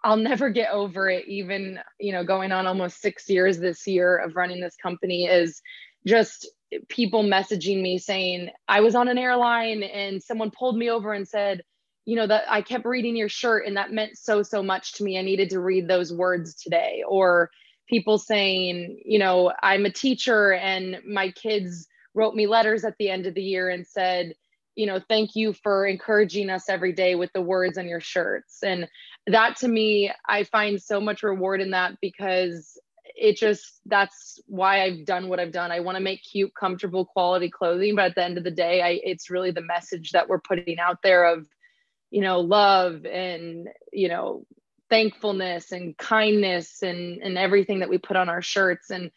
I'll 0.03 0.17
never 0.17 0.51
get 0.51 0.71
over 0.71 1.09
it. 1.09 1.27
Even, 1.29 1.79
you 1.99 2.13
know, 2.13 2.25
going 2.25 2.53
on 2.53 2.67
almost 2.67 3.01
six 3.01 3.29
years 3.29 3.59
this 3.59 3.87
year 3.87 4.17
of 4.17 4.37
running 4.37 4.61
this 4.61 4.77
company 4.77 5.27
is 5.27 5.61
just 6.07 6.49
people 6.89 7.23
messaging 7.23 7.83
me 7.83 7.99
saying, 7.99 8.51
I 8.69 8.81
was 8.81 8.95
on 8.95 9.09
an 9.09 9.19
airline 9.19 9.83
and 9.83 10.23
someone 10.23 10.51
pulled 10.51 10.77
me 10.77 10.91
over 10.91 11.13
and 11.13 11.27
said, 11.27 11.63
you 12.05 12.17
know, 12.17 12.27
that 12.27 12.45
I 12.49 12.63
kept 12.63 12.87
reading 12.87 13.17
your 13.17 13.29
shirt 13.29 13.67
and 13.67 13.77
that 13.77 13.93
meant 13.93 14.17
so, 14.17 14.43
so 14.43 14.63
much 14.63 14.95
to 14.95 15.05
me. 15.05 15.19
I 15.19 15.23
needed 15.23 15.51
to 15.51 15.61
read 15.61 15.89
those 15.89 16.13
words 16.13 16.55
today. 16.55 17.03
Or, 17.07 17.51
people 17.89 18.19
saying, 18.19 19.01
you 19.05 19.19
know, 19.19 19.53
I'm 19.65 19.85
a 19.85 19.91
teacher 19.91 20.53
and 20.53 21.01
my 21.05 21.33
kids 21.33 21.89
wrote 22.15 22.37
me 22.37 22.47
letters 22.47 22.85
at 22.85 22.95
the 23.01 23.11
end 23.11 23.27
of 23.27 23.35
the 23.35 23.43
year 23.43 23.69
and 23.69 23.85
said, 23.85 24.33
you 24.81 24.87
know, 24.87 24.99
thank 25.11 25.37
you 25.37 25.53
for 25.53 25.87
encouraging 25.87 26.49
us 26.49 26.71
every 26.71 26.95
day 26.95 27.15
with 27.15 27.31
the 27.35 27.43
words 27.43 27.77
on 27.77 27.87
your 27.87 28.01
shirts. 28.01 28.63
And 28.63 28.89
that 29.27 29.57
to 29.59 29.69
me, 29.69 30.11
I 30.27 30.45
find 30.45 30.81
so 30.81 31.03
much 31.03 31.23
reward 31.23 31.61
in 31.61 31.73
that 31.73 31.99
because 32.01 32.79
it 33.15 33.37
just 33.37 33.83
that's 33.85 34.41
why 34.47 34.83
I've 34.83 35.05
done 35.05 35.29
what 35.29 35.39
I've 35.39 35.53
done. 35.53 35.71
I 35.71 35.81
want 35.81 35.99
to 35.99 36.03
make 36.03 36.23
cute, 36.23 36.53
comfortable, 36.59 37.05
quality 37.05 37.51
clothing, 37.51 37.95
but 37.95 38.07
at 38.07 38.15
the 38.15 38.25
end 38.25 38.39
of 38.39 38.45
the 38.45 38.51
day, 38.51 38.81
I 38.81 39.01
it's 39.05 39.29
really 39.29 39.51
the 39.51 39.61
message 39.61 40.13
that 40.13 40.31
we're 40.31 40.41
putting 40.41 40.79
out 40.79 41.03
there 41.03 41.27
of, 41.27 41.47
you 42.11 42.23
know, 42.23 42.41
love 42.41 43.05
and, 43.05 43.69
you 43.93 44.09
know, 44.09 44.47
thankfulness 44.89 45.73
and 45.73 45.95
kindness 45.99 46.83
and 46.83 47.21
and 47.23 47.37
everything 47.37 47.81
that 47.81 47.91
we 47.91 47.99
put 47.99 48.17
on 48.17 48.31
our 48.31 48.41
shirts 48.41 48.89
and 48.89 49.11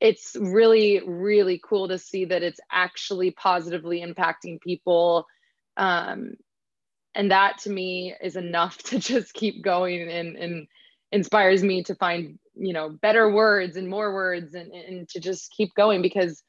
it's 0.00 0.36
really 0.38 1.00
really 1.06 1.60
cool 1.62 1.88
to 1.88 1.98
see 1.98 2.24
that 2.24 2.42
it's 2.42 2.60
actually 2.70 3.30
positively 3.30 4.02
impacting 4.02 4.60
people 4.60 5.26
um, 5.76 6.34
and 7.14 7.30
that 7.30 7.58
to 7.58 7.70
me 7.70 8.14
is 8.22 8.36
enough 8.36 8.78
to 8.84 8.98
just 8.98 9.32
keep 9.32 9.62
going 9.62 10.08
and, 10.08 10.36
and 10.36 10.66
inspires 11.12 11.62
me 11.62 11.82
to 11.84 11.94
find 11.94 12.38
you 12.54 12.72
know 12.72 12.90
better 12.90 13.30
words 13.30 13.76
and 13.76 13.88
more 13.88 14.12
words 14.12 14.54
and, 14.54 14.72
and 14.72 15.08
to 15.08 15.20
just 15.20 15.52
keep 15.52 15.74
going 15.74 16.02
because 16.02 16.42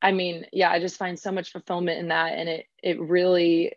i 0.00 0.12
mean 0.12 0.46
yeah 0.52 0.70
i 0.70 0.78
just 0.78 0.96
find 0.96 1.18
so 1.18 1.32
much 1.32 1.50
fulfillment 1.50 1.98
in 1.98 2.08
that 2.08 2.34
and 2.34 2.48
it 2.48 2.66
it 2.82 3.00
really 3.00 3.72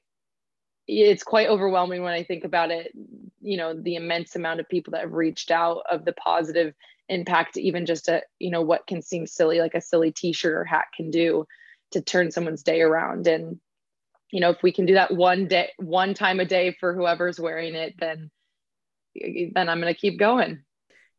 it's 0.99 1.23
quite 1.23 1.47
overwhelming 1.47 2.03
when 2.03 2.13
I 2.13 2.23
think 2.23 2.43
about 2.43 2.69
it. 2.69 2.91
You 3.41 3.57
know, 3.57 3.73
the 3.73 3.95
immense 3.95 4.35
amount 4.35 4.59
of 4.59 4.67
people 4.67 4.91
that 4.91 5.01
have 5.01 5.13
reached 5.13 5.49
out 5.49 5.83
of 5.89 6.03
the 6.03 6.13
positive 6.13 6.73
impact, 7.07 7.57
even 7.57 7.85
just 7.85 8.09
a, 8.09 8.21
you 8.39 8.51
know, 8.51 8.61
what 8.61 8.87
can 8.87 9.01
seem 9.01 9.25
silly, 9.25 9.59
like 9.59 9.73
a 9.73 9.81
silly 9.81 10.11
t 10.11 10.33
shirt 10.33 10.53
or 10.53 10.65
hat 10.65 10.85
can 10.95 11.09
do 11.09 11.47
to 11.91 12.01
turn 12.01 12.31
someone's 12.31 12.63
day 12.63 12.81
around. 12.81 13.27
And, 13.27 13.59
you 14.31 14.41
know, 14.41 14.49
if 14.49 14.61
we 14.63 14.71
can 14.71 14.85
do 14.85 14.95
that 14.95 15.13
one 15.13 15.47
day, 15.47 15.69
one 15.77 16.13
time 16.13 16.39
a 16.39 16.45
day 16.45 16.75
for 16.79 16.93
whoever's 16.93 17.39
wearing 17.39 17.75
it, 17.75 17.95
then, 17.97 18.29
then 19.15 19.69
I'm 19.69 19.81
going 19.81 19.93
to 19.93 19.99
keep 19.99 20.19
going. 20.19 20.63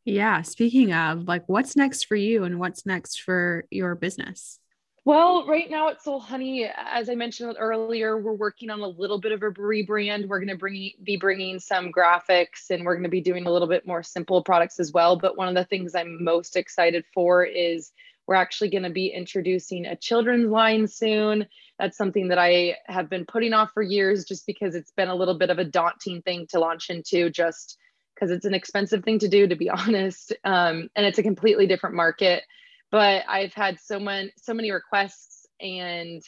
Yeah. 0.05 0.43
Speaking 0.43 0.93
of, 0.93 1.29
like, 1.29 1.45
what's 1.47 1.77
next 1.77 2.07
for 2.07 2.17
you 2.17 2.45
and 2.45 2.59
what's 2.59 2.85
next 2.85 3.23
for 3.23 3.65
your 3.71 3.95
business? 3.95 4.59
Well, 5.05 5.45
right 5.49 5.69
now 5.69 5.89
at 5.89 6.01
Soul 6.01 6.21
Honey, 6.21 6.65
as 6.65 7.09
I 7.09 7.17
mentioned 7.17 7.57
earlier, 7.59 8.17
we're 8.17 8.35
working 8.35 8.71
on 8.71 8.81
a 8.81 8.87
little 8.87 9.19
bit 9.19 9.33
of 9.33 9.43
a 9.43 9.51
rebrand. 9.51 10.29
We're 10.29 10.39
going 10.39 10.49
to 10.49 10.57
bring 10.57 10.93
be 11.03 11.17
bringing 11.17 11.59
some 11.59 11.91
graphics, 11.91 12.71
and 12.71 12.85
we're 12.85 12.95
going 12.95 13.03
to 13.03 13.11
be 13.11 13.21
doing 13.21 13.47
a 13.47 13.51
little 13.51 13.67
bit 13.67 13.85
more 13.85 14.05
simple 14.05 14.45
products 14.45 14.79
as 14.79 14.93
well. 14.93 15.17
But 15.17 15.37
one 15.37 15.49
of 15.49 15.57
the 15.57 15.65
things 15.65 15.97
I'm 15.97 16.23
most 16.23 16.57
excited 16.57 17.05
for 17.13 17.45
is 17.45 17.91
we're 18.29 18.37
actually 18.37 18.71
going 18.71 18.85
to 18.85 18.91
be 18.91 19.09
introducing 19.09 19.87
a 19.87 19.97
children's 19.97 20.49
line 20.49 20.87
soon. 20.87 21.49
That's 21.81 21.97
something 21.97 22.29
that 22.29 22.39
I 22.39 22.77
have 22.87 23.11
been 23.11 23.27
putting 23.27 23.55
off 23.55 23.73
for 23.75 23.83
years, 23.83 24.25
just 24.25 24.47
because 24.47 24.77
it's 24.77 24.93
been 24.93 25.09
a 25.09 25.17
little 25.17 25.37
bit 25.37 25.51
of 25.51 25.59
a 25.59 25.65
daunting 25.65 26.23
thing 26.23 26.47
to 26.51 26.61
launch 26.61 26.91
into, 26.91 27.29
just 27.29 27.77
because 28.15 28.31
it's 28.31 28.47
an 28.47 28.55
expensive 28.55 29.03
thing 29.03 29.19
to 29.19 29.29
do, 29.29 29.49
to 29.49 29.57
be 29.57 29.69
honest, 29.71 30.33
um, 30.45 30.89
and 30.95 31.05
it's 31.07 31.19
a 31.19 31.25
completely 31.25 31.67
different 31.67 31.97
market 31.97 32.45
but 32.93 33.25
I've 33.29 33.55
had 33.55 33.81
so 33.81 33.99
many 33.99 34.33
so 34.37 34.55
many 34.55 34.71
requests 34.71 35.47
and 35.61 36.23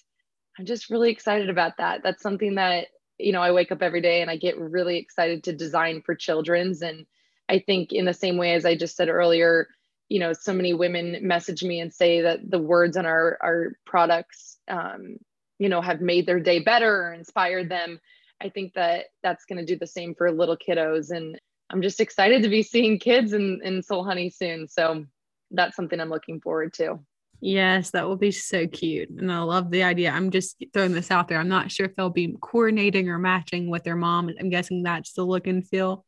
I'm 0.59 0.67
just 0.67 0.91
really 0.91 1.11
excited 1.11 1.51
about 1.51 1.77
that. 1.79 2.03
That's 2.03 2.23
something 2.23 2.57
that 2.57 2.89
you 3.19 3.33
know 3.33 3.43
I 3.43 3.53
wake 3.53 3.71
up 3.71 3.83
every 3.83 4.01
day 4.01 4.23
and 4.23 4.31
I 4.31 4.37
get 4.37 4.59
really 4.59 4.99
excited 4.99 5.45
to 5.45 5.53
design 5.55 6.03
for 6.05 6.17
children's 6.17 6.83
and 6.83 7.07
I 7.49 7.61
think 7.61 7.93
in 7.93 8.07
the 8.07 8.15
same 8.15 8.39
way 8.39 8.55
as 8.55 8.65
I 8.65 8.75
just 8.77 8.97
said 8.97 9.11
earlier, 9.11 9.69
you 10.09 10.19
know, 10.19 10.33
so 10.33 10.55
many 10.55 10.73
women 10.73 11.19
message 11.21 11.63
me 11.63 11.79
and 11.81 11.93
say 11.93 12.23
that 12.23 12.51
the 12.51 12.59
words 12.59 12.97
on 12.97 13.07
our 13.07 13.39
our 13.43 13.73
products 13.87 14.59
um, 14.67 15.19
you 15.59 15.69
know 15.69 15.83
have 15.83 16.01
made 16.01 16.27
their 16.27 16.41
day 16.41 16.61
better 16.61 17.09
or 17.09 17.13
inspired 17.13 17.69
them. 17.69 18.01
I 18.43 18.49
think 18.49 18.75
that 18.75 19.07
that's 19.23 19.45
going 19.45 19.59
to 19.59 19.65
do 19.65 19.79
the 19.79 19.87
same 19.87 20.15
for 20.15 20.31
little 20.33 20.57
kiddos 20.57 21.11
and 21.11 21.39
I'm 21.71 21.83
just 21.83 22.01
excited 22.01 22.43
to 22.43 22.49
be 22.49 22.63
seeing 22.63 22.99
kids 22.99 23.33
in 23.33 23.61
in 23.63 23.83
Soul 23.83 24.05
Honey 24.05 24.31
soon. 24.31 24.69
So 24.69 25.07
that's 25.51 25.77
something 25.77 26.01
I'm 26.01 26.11
looking 26.11 26.41
forward 26.41 26.73
to. 26.75 27.01
Yes, 27.41 27.91
that 27.91 28.07
will 28.07 28.17
be 28.17 28.31
so 28.31 28.67
cute. 28.67 29.11
And 29.11 29.31
I 29.31 29.41
love 29.41 29.71
the 29.71 29.83
idea. 29.83 30.11
I'm 30.11 30.31
just 30.31 30.65
throwing 30.73 30.93
this 30.93 31.11
out 31.11 31.29
there. 31.29 31.39
I'm 31.39 31.49
not 31.49 31.71
sure 31.71 31.87
if 31.87 31.95
they'll 31.95 32.11
be 32.11 32.37
coordinating 32.41 33.09
or 33.09 33.19
matching 33.19 33.69
with 33.69 33.85
their 33.85 33.97
mom. 33.97 34.31
I'm 34.41 34.49
guessing 34.49 34.83
that's 34.83 35.13
the 35.13 35.25
look 35.25 35.47
and 35.47 35.67
feel. 35.67 36.07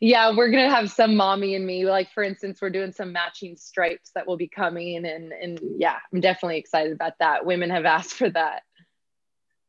Yeah, 0.00 0.34
we're 0.34 0.50
gonna 0.50 0.74
have 0.74 0.90
some 0.90 1.16
mommy 1.16 1.54
and 1.54 1.66
me. 1.66 1.84
Like 1.84 2.10
for 2.12 2.22
instance, 2.22 2.60
we're 2.60 2.70
doing 2.70 2.92
some 2.92 3.12
matching 3.12 3.56
stripes 3.56 4.10
that 4.14 4.26
will 4.26 4.36
be 4.36 4.48
coming 4.48 4.96
and 4.96 5.32
and 5.32 5.60
yeah, 5.78 5.98
I'm 6.12 6.20
definitely 6.20 6.58
excited 6.58 6.92
about 6.92 7.12
that. 7.20 7.46
Women 7.46 7.70
have 7.70 7.84
asked 7.84 8.14
for 8.14 8.30
that. 8.30 8.62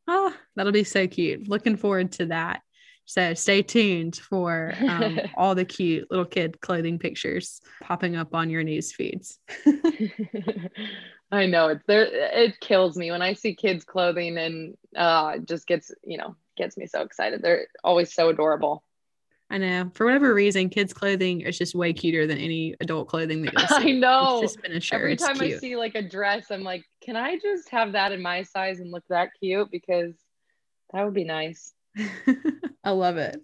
Oh, 0.08 0.36
that'll 0.56 0.72
be 0.72 0.84
so 0.84 1.08
cute. 1.08 1.48
Looking 1.48 1.78
forward 1.78 2.14
to 2.14 2.28
that. 2.28 2.62
So 3.06 3.34
stay 3.34 3.62
tuned 3.62 4.16
for 4.16 4.74
um, 4.88 5.20
all 5.36 5.56
the 5.56 5.66
cute 5.66 6.10
little 6.10 6.26
kid 6.26 6.62
clothing 6.62 7.00
pictures 7.00 7.62
popping 7.82 8.16
up 8.16 8.34
on 8.34 8.50
your 8.50 8.64
news 8.64 8.94
feeds. 8.94 9.40
I 11.32 11.48
know 11.48 11.70
it's 11.70 11.86
there. 11.88 12.06
It 12.06 12.60
kills 12.60 12.96
me 12.96 13.12
when 13.12 13.22
I 13.22 13.34
see 13.34 13.56
kids 13.56 13.84
clothing 13.84 14.38
and 14.38 14.78
uh, 14.96 15.34
it 15.36 15.48
just 15.48 15.68
gets 15.68 15.92
you 16.04 16.18
know 16.18 16.36
gets 16.56 16.78
me 16.78 16.86
so 16.86 17.02
excited. 17.02 17.42
They're 17.42 17.68
always 17.84 18.14
so 18.14 18.30
adorable. 18.30 18.84
I 19.50 19.58
know. 19.58 19.92
For 19.94 20.06
whatever 20.06 20.34
reason, 20.34 20.70
kids' 20.70 20.94
clothing 20.94 21.42
is 21.42 21.58
just 21.58 21.76
way 21.76 21.94
cuter 21.94 22.26
than 22.26 22.38
any 22.40 22.76
adult 22.80 23.08
clothing 23.08 23.44
that. 23.44 23.54
I 23.72 23.92
know. 23.92 24.42
It's 24.42 24.54
just 24.54 24.64
been 24.64 24.74
a 24.74 24.80
shirt. 24.80 24.96
Every 24.96 25.14
it's 25.14 25.24
time 25.24 25.38
cute. 25.38 25.56
I 25.56 25.60
see 25.60 25.76
like 25.76 25.96
a 25.96 26.02
dress, 26.02 26.50
I'm 26.50 26.64
like, 26.64 26.84
can 27.02 27.16
I 27.16 27.38
just 27.38 27.70
have 27.70 27.92
that 27.92 28.12
in 28.12 28.22
my 28.22 28.44
size 28.44 28.80
and 28.80 28.92
look 28.92 29.04
that 29.10 29.30
cute? 29.40 29.70
Because 29.70 30.14
that 30.92 31.04
would 31.04 31.14
be 31.14 31.24
nice. 31.24 31.74
I 32.84 32.92
love 32.92 33.18
it. 33.18 33.42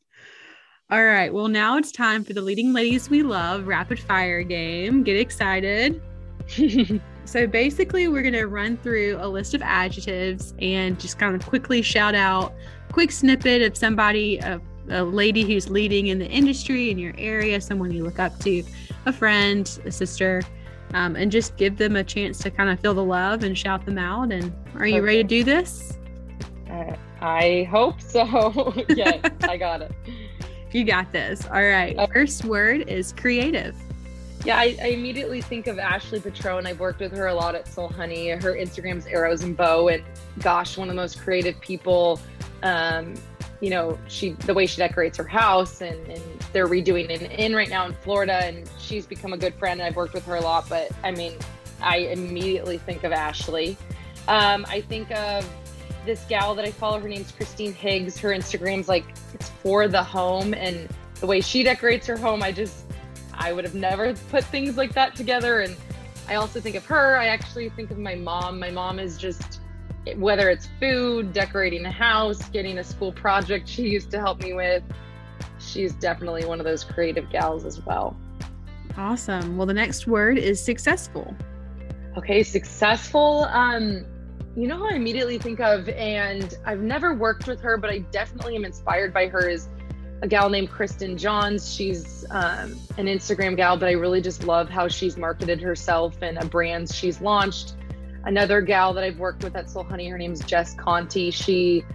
All 0.92 1.04
right. 1.04 1.32
Well, 1.32 1.48
now 1.48 1.78
it's 1.78 1.92
time 1.92 2.24
for 2.24 2.34
the 2.34 2.42
leading 2.42 2.74
ladies 2.74 3.10
we 3.10 3.22
love 3.22 3.68
rapid 3.68 4.00
fire 4.00 4.42
game. 4.42 5.04
Get 5.04 5.18
excited. 5.18 6.02
so 7.26 7.46
basically, 7.46 8.08
we're 8.08 8.24
going 8.24 8.34
to 8.34 8.48
run 8.48 8.76
through 8.78 9.18
a 9.22 9.28
list 9.28 9.54
of 9.54 9.62
adjectives 9.62 10.56
and 10.60 11.00
just 11.00 11.20
kind 11.20 11.36
of 11.36 11.48
quickly 11.48 11.84
shout 11.84 12.16
out 12.16 12.54
quick 12.92 13.12
snippet 13.12 13.62
of 13.62 13.78
somebody, 13.78 14.40
a, 14.40 14.60
a 14.90 15.04
lady 15.04 15.44
who's 15.44 15.70
leading 15.70 16.08
in 16.08 16.18
the 16.18 16.28
industry 16.28 16.90
in 16.90 16.98
your 16.98 17.14
area, 17.18 17.62
someone 17.62 17.92
you 17.92 18.04
look 18.04 18.18
up 18.18 18.40
to, 18.40 18.64
a 19.06 19.14
friend, 19.14 19.80
a 19.86 19.92
sister, 19.92 20.42
um, 20.94 21.16
and 21.16 21.32
just 21.32 21.56
give 21.56 21.78
them 21.78 21.96
a 21.96 22.04
chance 22.04 22.40
to 22.40 22.50
kind 22.50 22.70
of 22.70 22.80
feel 22.80 22.96
the 22.96 23.04
love 23.04 23.44
and 23.44 23.58
shout 23.58 23.86
them 23.86 23.98
out. 23.98 24.32
And 24.32 24.52
are 24.76 24.88
you 24.88 24.96
okay. 24.96 25.02
ready 25.02 25.24
to 25.24 25.28
do 25.28 25.44
this? 25.44 26.00
Uh, 26.70 26.96
I 27.22 27.68
hope 27.70 28.02
so. 28.02 28.74
yes, 28.90 29.24
I 29.42 29.58
got 29.58 29.82
it. 29.82 29.92
You 30.72 30.84
got 30.84 31.12
this. 31.12 31.46
All 31.46 31.64
right. 31.64 31.98
First 32.14 32.46
word 32.46 32.88
is 32.88 33.14
creative. 33.14 33.76
Yeah, 34.46 34.58
I, 34.58 34.78
I, 34.82 34.88
immediately 34.88 35.42
think 35.42 35.68
of 35.68 35.80
Ashley 35.80 36.22
Patron. 36.22 36.66
I've 36.66 36.80
worked 36.80 37.02
with 37.02 37.12
her 37.12 37.28
a 37.28 37.34
lot 37.34 37.56
at 37.56 37.68
Soul 37.68 37.90
Honey. 37.90 38.30
Her 38.30 38.54
Instagram's 38.54 39.06
Arrows 39.06 39.44
and 39.44 39.58
Bow, 39.58 39.90
and 39.90 40.02
gosh, 40.40 40.78
one 40.78 40.88
of 40.88 40.96
the 40.96 41.02
most 41.02 41.20
creative 41.20 41.60
people. 41.60 42.22
Um, 42.64 43.16
you 43.60 43.70
know, 43.70 44.00
she 44.08 44.32
the 44.32 44.54
way 44.54 44.66
she 44.66 44.78
decorates 44.78 45.18
her 45.18 45.28
house, 45.28 45.82
and, 45.82 46.08
and 46.08 46.22
they're 46.54 46.70
redoing 46.70 47.14
an 47.14 47.30
inn 47.32 47.54
right 47.54 47.68
now 47.68 47.86
in 47.86 47.94
Florida, 47.94 48.46
and 48.46 48.70
she's 48.80 49.06
become 49.06 49.34
a 49.34 49.38
good 49.38 49.56
friend. 49.56 49.82
And 49.82 49.88
I've 49.88 49.98
worked 49.98 50.14
with 50.14 50.26
her 50.26 50.36
a 50.36 50.42
lot, 50.42 50.70
but 50.70 50.90
I 51.04 51.12
mean, 51.12 51.34
I 51.82 51.98
immediately 51.98 52.78
think 52.78 53.04
of 53.04 53.12
Ashley. 53.12 53.76
Um, 54.30 54.66
I 54.70 54.80
think 54.80 55.12
of 55.12 55.46
this 56.10 56.26
gal 56.28 56.56
that 56.56 56.66
I 56.66 56.72
follow. 56.72 57.00
Her 57.00 57.08
name's 57.08 57.32
Christine 57.32 57.72
Higgs. 57.72 58.18
Her 58.18 58.30
Instagram's 58.30 58.88
like 58.88 59.06
it's 59.36 59.50
for 59.50 59.88
the 59.88 60.04
home, 60.04 60.56
and 60.56 60.90
the 61.20 61.28
way 61.28 61.40
she 61.40 61.62
decorates 61.62 62.08
her 62.08 62.18
home, 62.18 62.42
I 62.42 62.52
just 62.52 62.86
I 63.34 63.54
would 63.54 63.64
have 63.64 63.76
never 63.76 64.16
put 64.32 64.44
things 64.46 64.76
like 64.76 64.94
that 64.94 65.16
together. 65.16 65.60
And 65.62 65.78
I 66.28 66.36
also 66.36 66.60
think 66.60 66.76
of 66.76 66.86
her. 66.88 67.16
I 67.18 67.28
actually 67.28 67.70
think 67.70 67.92
of 67.92 68.00
my 68.00 68.16
mom. 68.16 68.60
My 68.60 68.72
mom 68.72 69.00
is 69.00 69.18
just 69.18 69.62
whether 70.16 70.50
it's 70.50 70.68
food, 70.80 71.32
decorating 71.32 71.86
a 71.86 71.92
house, 71.92 72.50
getting 72.50 72.80
a 72.80 72.84
school 72.84 73.12
project 73.12 73.70
she 73.70 73.84
used 73.84 74.10
to 74.10 74.20
help 74.20 74.42
me 74.42 74.54
with. 74.54 74.82
She's 75.60 75.94
definitely 75.94 76.44
one 76.46 76.60
of 76.60 76.66
those 76.66 76.84
creative 76.84 77.30
gals 77.30 77.66
as 77.66 77.86
well. 77.86 78.18
Awesome. 78.98 79.58
Well, 79.58 79.68
the 79.68 79.76
next 79.76 80.08
word 80.08 80.40
is 80.40 80.64
successful. 80.64 81.36
Okay, 82.18 82.42
successful. 82.42 83.44
Um, 83.52 84.06
you 84.56 84.68
know 84.68 84.78
who 84.78 84.86
I 84.86 84.96
immediately 84.96 85.38
think 85.38 85.60
of, 85.60 85.88
and 85.90 86.58
I've 86.66 86.82
never 86.82 87.14
worked 87.14 87.48
with 87.48 87.62
her, 87.62 87.78
but 87.78 87.90
I 87.90 88.00
definitely 88.12 88.56
am 88.56 88.66
inspired 88.66 89.14
by 89.14 89.28
her 89.28 89.48
is 89.48 89.70
a 90.22 90.28
gal 90.28 90.50
named 90.50 90.70
Kristen 90.70 91.18
Johns. 91.18 91.74
She's 91.74 92.26
um, 92.32 92.78
an 92.98 93.06
Instagram 93.06 93.56
gal, 93.56 93.78
but 93.78 93.88
I 93.88 93.94
really 93.94 94.22
just 94.22 94.44
love 94.44 94.70
how 94.70 94.88
she's 94.88 95.18
marketed 95.18 95.62
herself 95.62 96.22
and 96.22 96.38
a 96.38 96.46
brand 96.46 96.92
she's 96.92 97.22
launched. 97.22 97.76
Another 98.26 98.62
gal 98.62 98.94
that 98.94 99.04
I've 99.04 99.18
worked 99.18 99.44
with 99.44 99.56
at 99.56 99.70
Soul 99.70 99.84
Honey, 99.84 100.10
her 100.10 100.18
name's 100.18 100.44
Jess 100.44 100.74
Conti. 100.74 101.32
She 101.32 101.86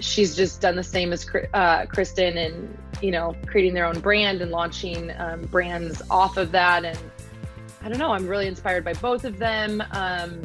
she's 0.00 0.34
just 0.34 0.60
done 0.60 0.76
the 0.76 0.82
same 0.82 1.12
as 1.12 1.26
uh, 1.54 1.86
Kristen 1.86 2.36
and 2.36 2.78
you 3.00 3.10
know 3.10 3.34
creating 3.46 3.74
their 3.74 3.86
own 3.86 4.00
brand 4.00 4.42
and 4.42 4.50
launching 4.50 5.12
um, 5.18 5.42
brands 5.42 6.02
off 6.10 6.36
of 6.36 6.52
that. 6.52 6.84
And 6.84 6.98
I 7.82 7.88
don't 7.88 7.98
know, 7.98 8.12
I'm 8.12 8.26
really 8.26 8.46
inspired 8.46 8.84
by 8.84 8.92
both 8.94 9.24
of 9.24 9.38
them. 9.38 9.82
Um, 9.92 10.42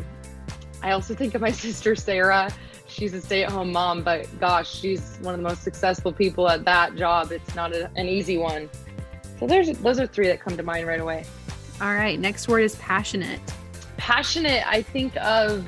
I 0.81 0.91
also 0.91 1.15
think 1.15 1.35
of 1.35 1.41
my 1.41 1.51
sister 1.65 1.95
Sarah 1.95 2.51
she's 2.87 3.13
a 3.13 3.21
stay-at-home 3.21 3.71
mom, 3.71 4.01
but 4.01 4.27
gosh, 4.39 4.73
she's 4.73 5.17
one 5.21 5.33
of 5.33 5.39
the 5.39 5.47
most 5.47 5.63
successful 5.63 6.11
people 6.11 6.49
at 6.49 6.65
that 6.65 6.95
job. 6.95 7.31
It's 7.31 7.55
not 7.55 7.73
a, 7.73 7.91
an 7.95 8.07
easy 8.07 8.37
one. 8.37 8.69
So 9.39 9.45
there's 9.45 9.69
those 9.79 9.99
are 9.99 10.07
three 10.07 10.27
that 10.27 10.39
come 10.39 10.57
to 10.57 10.63
mind 10.63 10.87
right 10.87 10.99
away. 10.99 11.25
All 11.79 11.93
right, 11.93 12.19
next 12.19 12.47
word 12.47 12.61
is 12.61 12.75
passionate. 12.77 13.39
Passionate, 13.97 14.67
I 14.67 14.81
think 14.81 15.15
of 15.17 15.67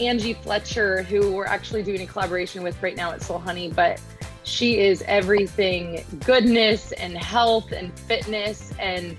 Angie 0.00 0.34
Fletcher, 0.34 1.02
who 1.02 1.32
we're 1.32 1.46
actually 1.46 1.82
doing 1.82 2.02
a 2.02 2.06
collaboration 2.06 2.62
with 2.62 2.80
right 2.82 2.96
now 2.96 3.10
at 3.10 3.22
Soul 3.22 3.38
Honey, 3.38 3.70
but 3.70 4.00
she 4.44 4.78
is 4.78 5.02
everything 5.06 6.04
goodness 6.24 6.92
and 6.92 7.16
health 7.16 7.72
and 7.72 7.96
fitness 8.00 8.72
and 8.78 9.16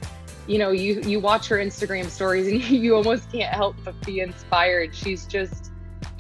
you 0.48 0.58
know 0.58 0.72
you 0.72 1.02
you 1.02 1.20
watch 1.20 1.48
her 1.48 1.58
instagram 1.58 2.10
stories 2.10 2.48
and 2.48 2.62
you 2.70 2.96
almost 2.96 3.32
can't 3.32 3.54
help 3.54 3.76
but 3.84 4.00
be 4.06 4.20
inspired 4.20 4.94
she's 4.96 5.26
just 5.26 5.72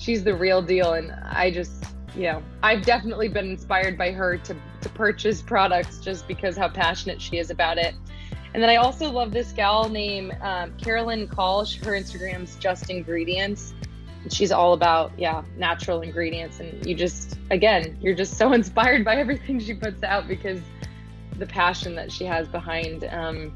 she's 0.02 0.24
the 0.24 0.36
real 0.36 0.62
deal. 0.62 0.94
And 0.94 1.12
I 1.12 1.52
just, 1.52 1.86
you 2.16 2.24
know, 2.24 2.44
I've 2.64 2.84
definitely 2.84 3.30
been 3.30 3.52
inspired 3.52 3.98
by 3.98 4.12
her 4.12 4.38
to, 4.38 4.56
to 4.82 4.90
purchase 4.90 5.42
products 5.42 6.00
just 6.00 6.28
because 6.28 6.58
how 6.58 6.68
passionate 6.68 7.22
she 7.22 7.38
is 7.38 7.52
about 7.52 7.78
it. 7.78 7.94
And 8.54 8.62
then 8.62 8.70
I 8.70 8.78
also 8.78 9.10
love 9.10 9.32
this 9.32 9.54
gal 9.54 9.88
named 9.88 10.36
um, 10.42 10.72
Karalynne 10.78 11.30
Call. 11.30 11.60
Her 11.60 11.92
Instagram's 11.92 12.56
Just 12.58 12.90
Ingredients. 12.90 13.74
She's 14.30 14.52
all 14.52 14.74
about, 14.74 15.18
yeah, 15.18 15.44
natural 15.56 16.02
ingredients. 16.02 16.60
And 16.60 16.86
you 16.86 16.94
just, 16.94 17.38
again, 17.50 17.98
you're 18.02 18.16
just 18.16 18.38
so 18.38 18.52
inspired 18.54 19.06
by 19.06 19.16
everything 19.16 19.60
she 19.60 19.74
puts 19.74 20.04
out 20.04 20.28
because 20.28 20.60
the 21.38 21.46
passion 21.46 21.96
that 21.96 22.12
she 22.12 22.26
has 22.26 22.48
behind 22.48 23.06
um, 23.06 23.54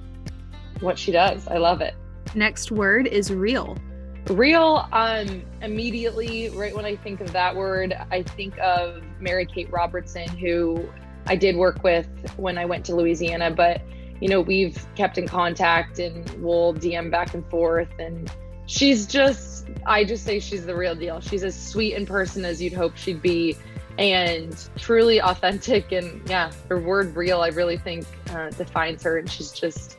what 0.82 0.98
she 0.98 1.12
does. 1.12 1.48
I 1.48 1.58
love 1.58 1.82
it. 1.82 1.96
Next 2.34 2.72
word 2.72 3.08
is 3.08 3.32
real. 3.32 3.78
Real, 4.28 4.88
um, 4.92 5.44
immediately, 5.62 6.50
right 6.50 6.76
when 6.76 6.86
I 6.86 6.96
think 6.96 7.22
of 7.22 7.32
that 7.34 7.56
word, 7.56 7.96
I 8.12 8.24
think 8.24 8.58
of 8.58 9.04
Mary 9.20 9.46
Kate 9.46 9.72
Robertson, 9.72 10.28
who 10.38 10.90
I 11.28 11.36
did 11.36 11.56
work 11.56 11.84
with 11.84 12.08
when 12.38 12.58
I 12.58 12.66
went 12.66 12.86
to 12.86 12.96
Louisiana, 12.96 13.52
but 13.52 13.82
you 14.22 14.30
know, 14.30 14.42
we've 14.42 14.86
kept 14.96 15.18
in 15.18 15.28
contact 15.28 16.00
and 16.00 16.28
we'll 16.42 16.74
DM 16.74 17.12
back 17.12 17.34
and 17.34 17.46
forth. 17.50 17.90
And 18.00 18.32
she's 18.66 19.06
just, 19.06 19.68
I 19.86 20.04
just 20.04 20.24
say 20.24 20.40
she's 20.40 20.66
the 20.66 20.76
real 20.76 20.96
deal. 20.96 21.20
She's 21.20 21.44
as 21.44 21.56
sweet 21.56 21.96
in 21.96 22.06
person 22.06 22.46
as 22.46 22.62
you'd 22.62 22.74
hope 22.74 22.96
she'd 22.96 23.22
be 23.22 23.58
and 23.98 24.58
truly 24.78 25.22
authentic. 25.22 25.92
And 25.92 26.28
yeah, 26.30 26.52
her 26.70 26.80
word 26.80 27.16
real, 27.16 27.42
I 27.42 27.50
really 27.50 27.78
think 27.78 28.06
uh, 28.32 28.50
defines 28.52 29.04
her. 29.04 29.18
And 29.18 29.30
she's 29.30 29.52
just, 29.52 29.98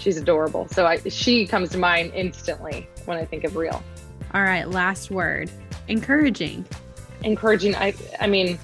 she's 0.00 0.16
adorable. 0.16 0.66
So 0.68 0.86
I, 0.86 0.96
she 1.08 1.46
comes 1.46 1.70
to 1.70 1.78
mind 1.78 2.12
instantly 2.14 2.88
when 3.04 3.18
I 3.18 3.24
think 3.24 3.44
of 3.44 3.56
real. 3.56 3.82
All 4.34 4.42
right, 4.42 4.68
last 4.68 5.10
word. 5.10 5.50
Encouraging. 5.88 6.64
Encouraging. 7.22 7.76
I 7.76 7.94
I 8.20 8.26
mean, 8.26 8.58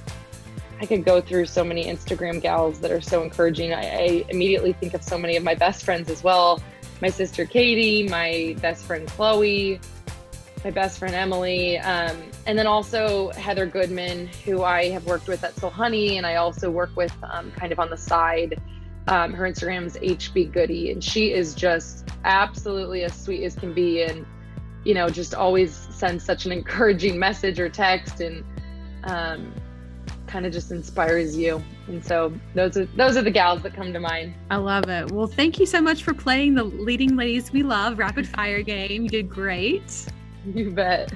I 0.81 0.87
could 0.87 1.05
go 1.05 1.20
through 1.20 1.46
so 1.46 1.62
many 1.62 1.85
Instagram 1.85 2.40
gals 2.40 2.81
that 2.81 2.90
are 2.90 3.01
so 3.01 3.22
encouraging. 3.22 3.75
I, 3.75 3.81
I 3.81 4.25
immediately 4.29 4.72
think 4.72 4.94
of 4.94 5.03
so 5.03 5.18
many 5.18 5.37
of 5.37 5.42
my 5.42 5.55
best 5.55 5.85
friends 5.85 6.11
as 6.11 6.25
well. 6.25 6.61
My 7.03 7.09
sister 7.09 7.44
Katie, 7.44 8.09
my 8.09 8.57
best 8.61 8.85
friend 8.85 9.07
Chloe, 9.09 9.81
my 10.64 10.70
best 10.70 10.99
friend 10.99 11.14
Emily, 11.14 11.79
um, 11.79 12.16
and 12.46 12.59
then 12.59 12.66
also 12.66 13.31
Heather 13.33 13.66
Goodman, 13.66 14.29
who 14.44 14.62
I 14.62 14.88
have 14.90 15.05
worked 15.05 15.29
with 15.29 15.44
at 15.44 15.55
Soul 15.57 15.70
Honey, 15.70 16.16
and 16.16 16.27
I 16.27 16.37
also 16.37 16.70
work 16.70 16.90
with 16.96 17.12
um, 17.22 17.51
kind 17.53 17.72
of 17.72 17.79
on 17.79 17.90
the 17.90 17.96
side 17.96 18.59
um, 19.09 19.33
her 19.33 19.45
Instagram 19.45 19.87
is 19.87 19.97
HB 19.97 20.53
Goody, 20.53 20.90
and 20.90 21.03
she 21.03 21.33
is 21.33 21.55
just 21.55 22.09
absolutely 22.25 23.05
as 23.05 23.14
sweet 23.14 23.45
as 23.45 23.55
can 23.55 23.73
be, 23.73 24.03
and 24.03 24.27
you 24.85 24.95
know, 24.95 25.09
just 25.09 25.35
always 25.35 25.75
sends 25.75 26.25
such 26.25 26.47
an 26.47 26.53
encouraging 26.61 27.19
message 27.19 27.61
or 27.61 27.69
text, 27.69 28.21
and 28.21 28.45
um, 29.05 29.53
kind 30.27 30.45
of 30.45 30.53
just 30.53 30.71
inspires 30.71 31.37
you. 31.37 31.62
And 31.87 32.05
so 32.05 32.33
those 32.55 32.77
are 32.77 32.87
those 32.97 33.16
are 33.16 33.23
the 33.23 33.31
gals 33.31 33.62
that 33.62 33.75
come 33.75 33.92
to 33.92 34.01
mind. 34.01 34.35
I 34.51 34.57
love 34.57 34.88
it. 34.88 35.11
Well, 35.12 35.29
thank 35.29 35.59
you 35.59 35.66
so 35.66 35.81
much 35.81 36.03
for 36.03 36.12
playing 36.12 36.55
the 36.55 36.64
leading 36.64 37.16
ladies 37.16 37.53
we 37.53 37.62
love 37.62 37.99
rapid 37.99 38.27
fire 38.27 38.62
game. 38.62 39.05
You 39.05 39.09
did 39.09 39.29
great. 39.29 40.07
You 40.45 40.71
bet. 40.71 41.12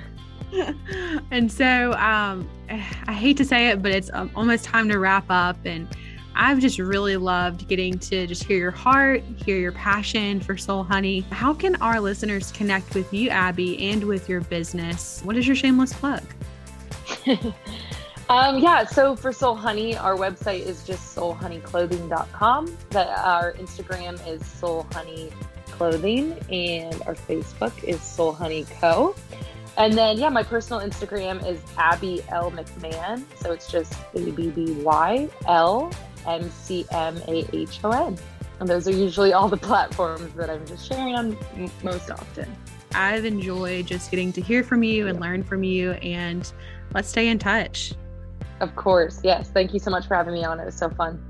and 1.31 1.51
so 1.51 1.93
um, 1.95 2.49
I 2.71 3.13
hate 3.13 3.37
to 3.39 3.45
say 3.45 3.69
it, 3.69 3.83
but 3.83 3.93
it's 3.93 4.11
um, 4.13 4.31
almost 4.35 4.65
time 4.65 4.89
to 4.89 4.99
wrap 4.99 5.25
up 5.29 5.59
and 5.65 5.89
I've 6.35 6.59
just 6.59 6.79
really 6.79 7.17
loved 7.17 7.69
getting 7.69 7.99
to 7.99 8.27
just 8.27 8.45
hear 8.45 8.59
your 8.59 8.71
heart, 8.71 9.23
hear 9.45 9.57
your 9.59 9.73
passion 9.73 10.41
for 10.41 10.57
Soul 10.57 10.83
Honey. 10.83 11.21
How 11.31 11.53
can 11.53 11.77
our 11.77 12.01
listeners 12.01 12.53
connect 12.53 12.95
with 12.95 13.13
you, 13.13 13.31
Abby, 13.31 13.91
and 13.91 14.05
with 14.05 14.29
your 14.29 14.41
business? 14.43 15.21
What 15.25 15.37
is 15.37 15.47
your 15.47 15.57
shameless 15.57 15.93
plug? 15.93 16.23
um, 18.29 18.59
yeah, 18.59 18.85
so 18.85 19.17
for 19.17 19.33
Soul 19.33 19.55
Honey, 19.55 19.97
our 19.97 20.17
website 20.17 20.65
is 20.65 20.85
just 20.85 21.15
soulhoneyclothing.com. 21.17 22.77
Our 22.95 23.53
Instagram 23.55 24.27
is 24.27 24.47
Soul 24.47 24.87
Honey 24.93 25.31
Clothing, 25.67 26.33
and 26.51 27.03
our 27.03 27.15
Facebook 27.15 27.85
is 27.85 28.01
Soul 28.01 28.33
Honey 28.33 28.65
Co. 28.81 29.15
And 29.77 29.95
then, 29.95 30.19
yeah, 30.19 30.29
my 30.29 30.43
personal 30.43 30.87
Instagram 30.87 31.47
is 31.47 31.61
Abby 31.79 32.23
L 32.29 32.51
McMahon. 32.51 33.25
So 33.37 33.53
it's 33.53 33.71
just 33.71 33.95
A 34.15 34.31
B 34.31 34.51
B 34.51 34.73
Y 34.73 35.29
L 35.47 35.91
M 36.27 36.51
C 36.51 36.87
M 36.91 37.17
A 37.29 37.45
H 37.53 37.81
O 37.85 37.91
N. 37.91 38.19
And 38.61 38.69
those 38.69 38.87
are 38.87 38.93
usually 38.93 39.33
all 39.33 39.49
the 39.49 39.57
platforms 39.57 40.33
that 40.35 40.51
I'm 40.51 40.67
just 40.67 40.87
sharing 40.87 41.15
on 41.15 41.37
most 41.83 42.11
often. 42.11 42.55
I've 42.95 43.25
enjoyed 43.25 43.87
just 43.87 44.11
getting 44.11 44.33
to 44.33 44.41
hear 44.41 44.63
from 44.63 44.83
you 44.83 45.07
and 45.07 45.21
learn 45.21 45.43
from 45.45 45.63
you, 45.63 45.93
and 45.93 46.53
let's 46.93 47.09
stay 47.09 47.29
in 47.29 47.39
touch. 47.39 47.95
Of 48.61 48.77
course. 48.77 49.21
Yes. 49.25 49.51
Thank 49.51 49.73
you 49.73 49.79
so 49.79 49.91
much 49.91 50.07
for 50.07 50.15
having 50.15 50.35
me 50.35 50.45
on. 50.45 50.61
It 50.61 50.67
was 50.67 50.75
so 50.75 50.91
fun. 50.91 51.25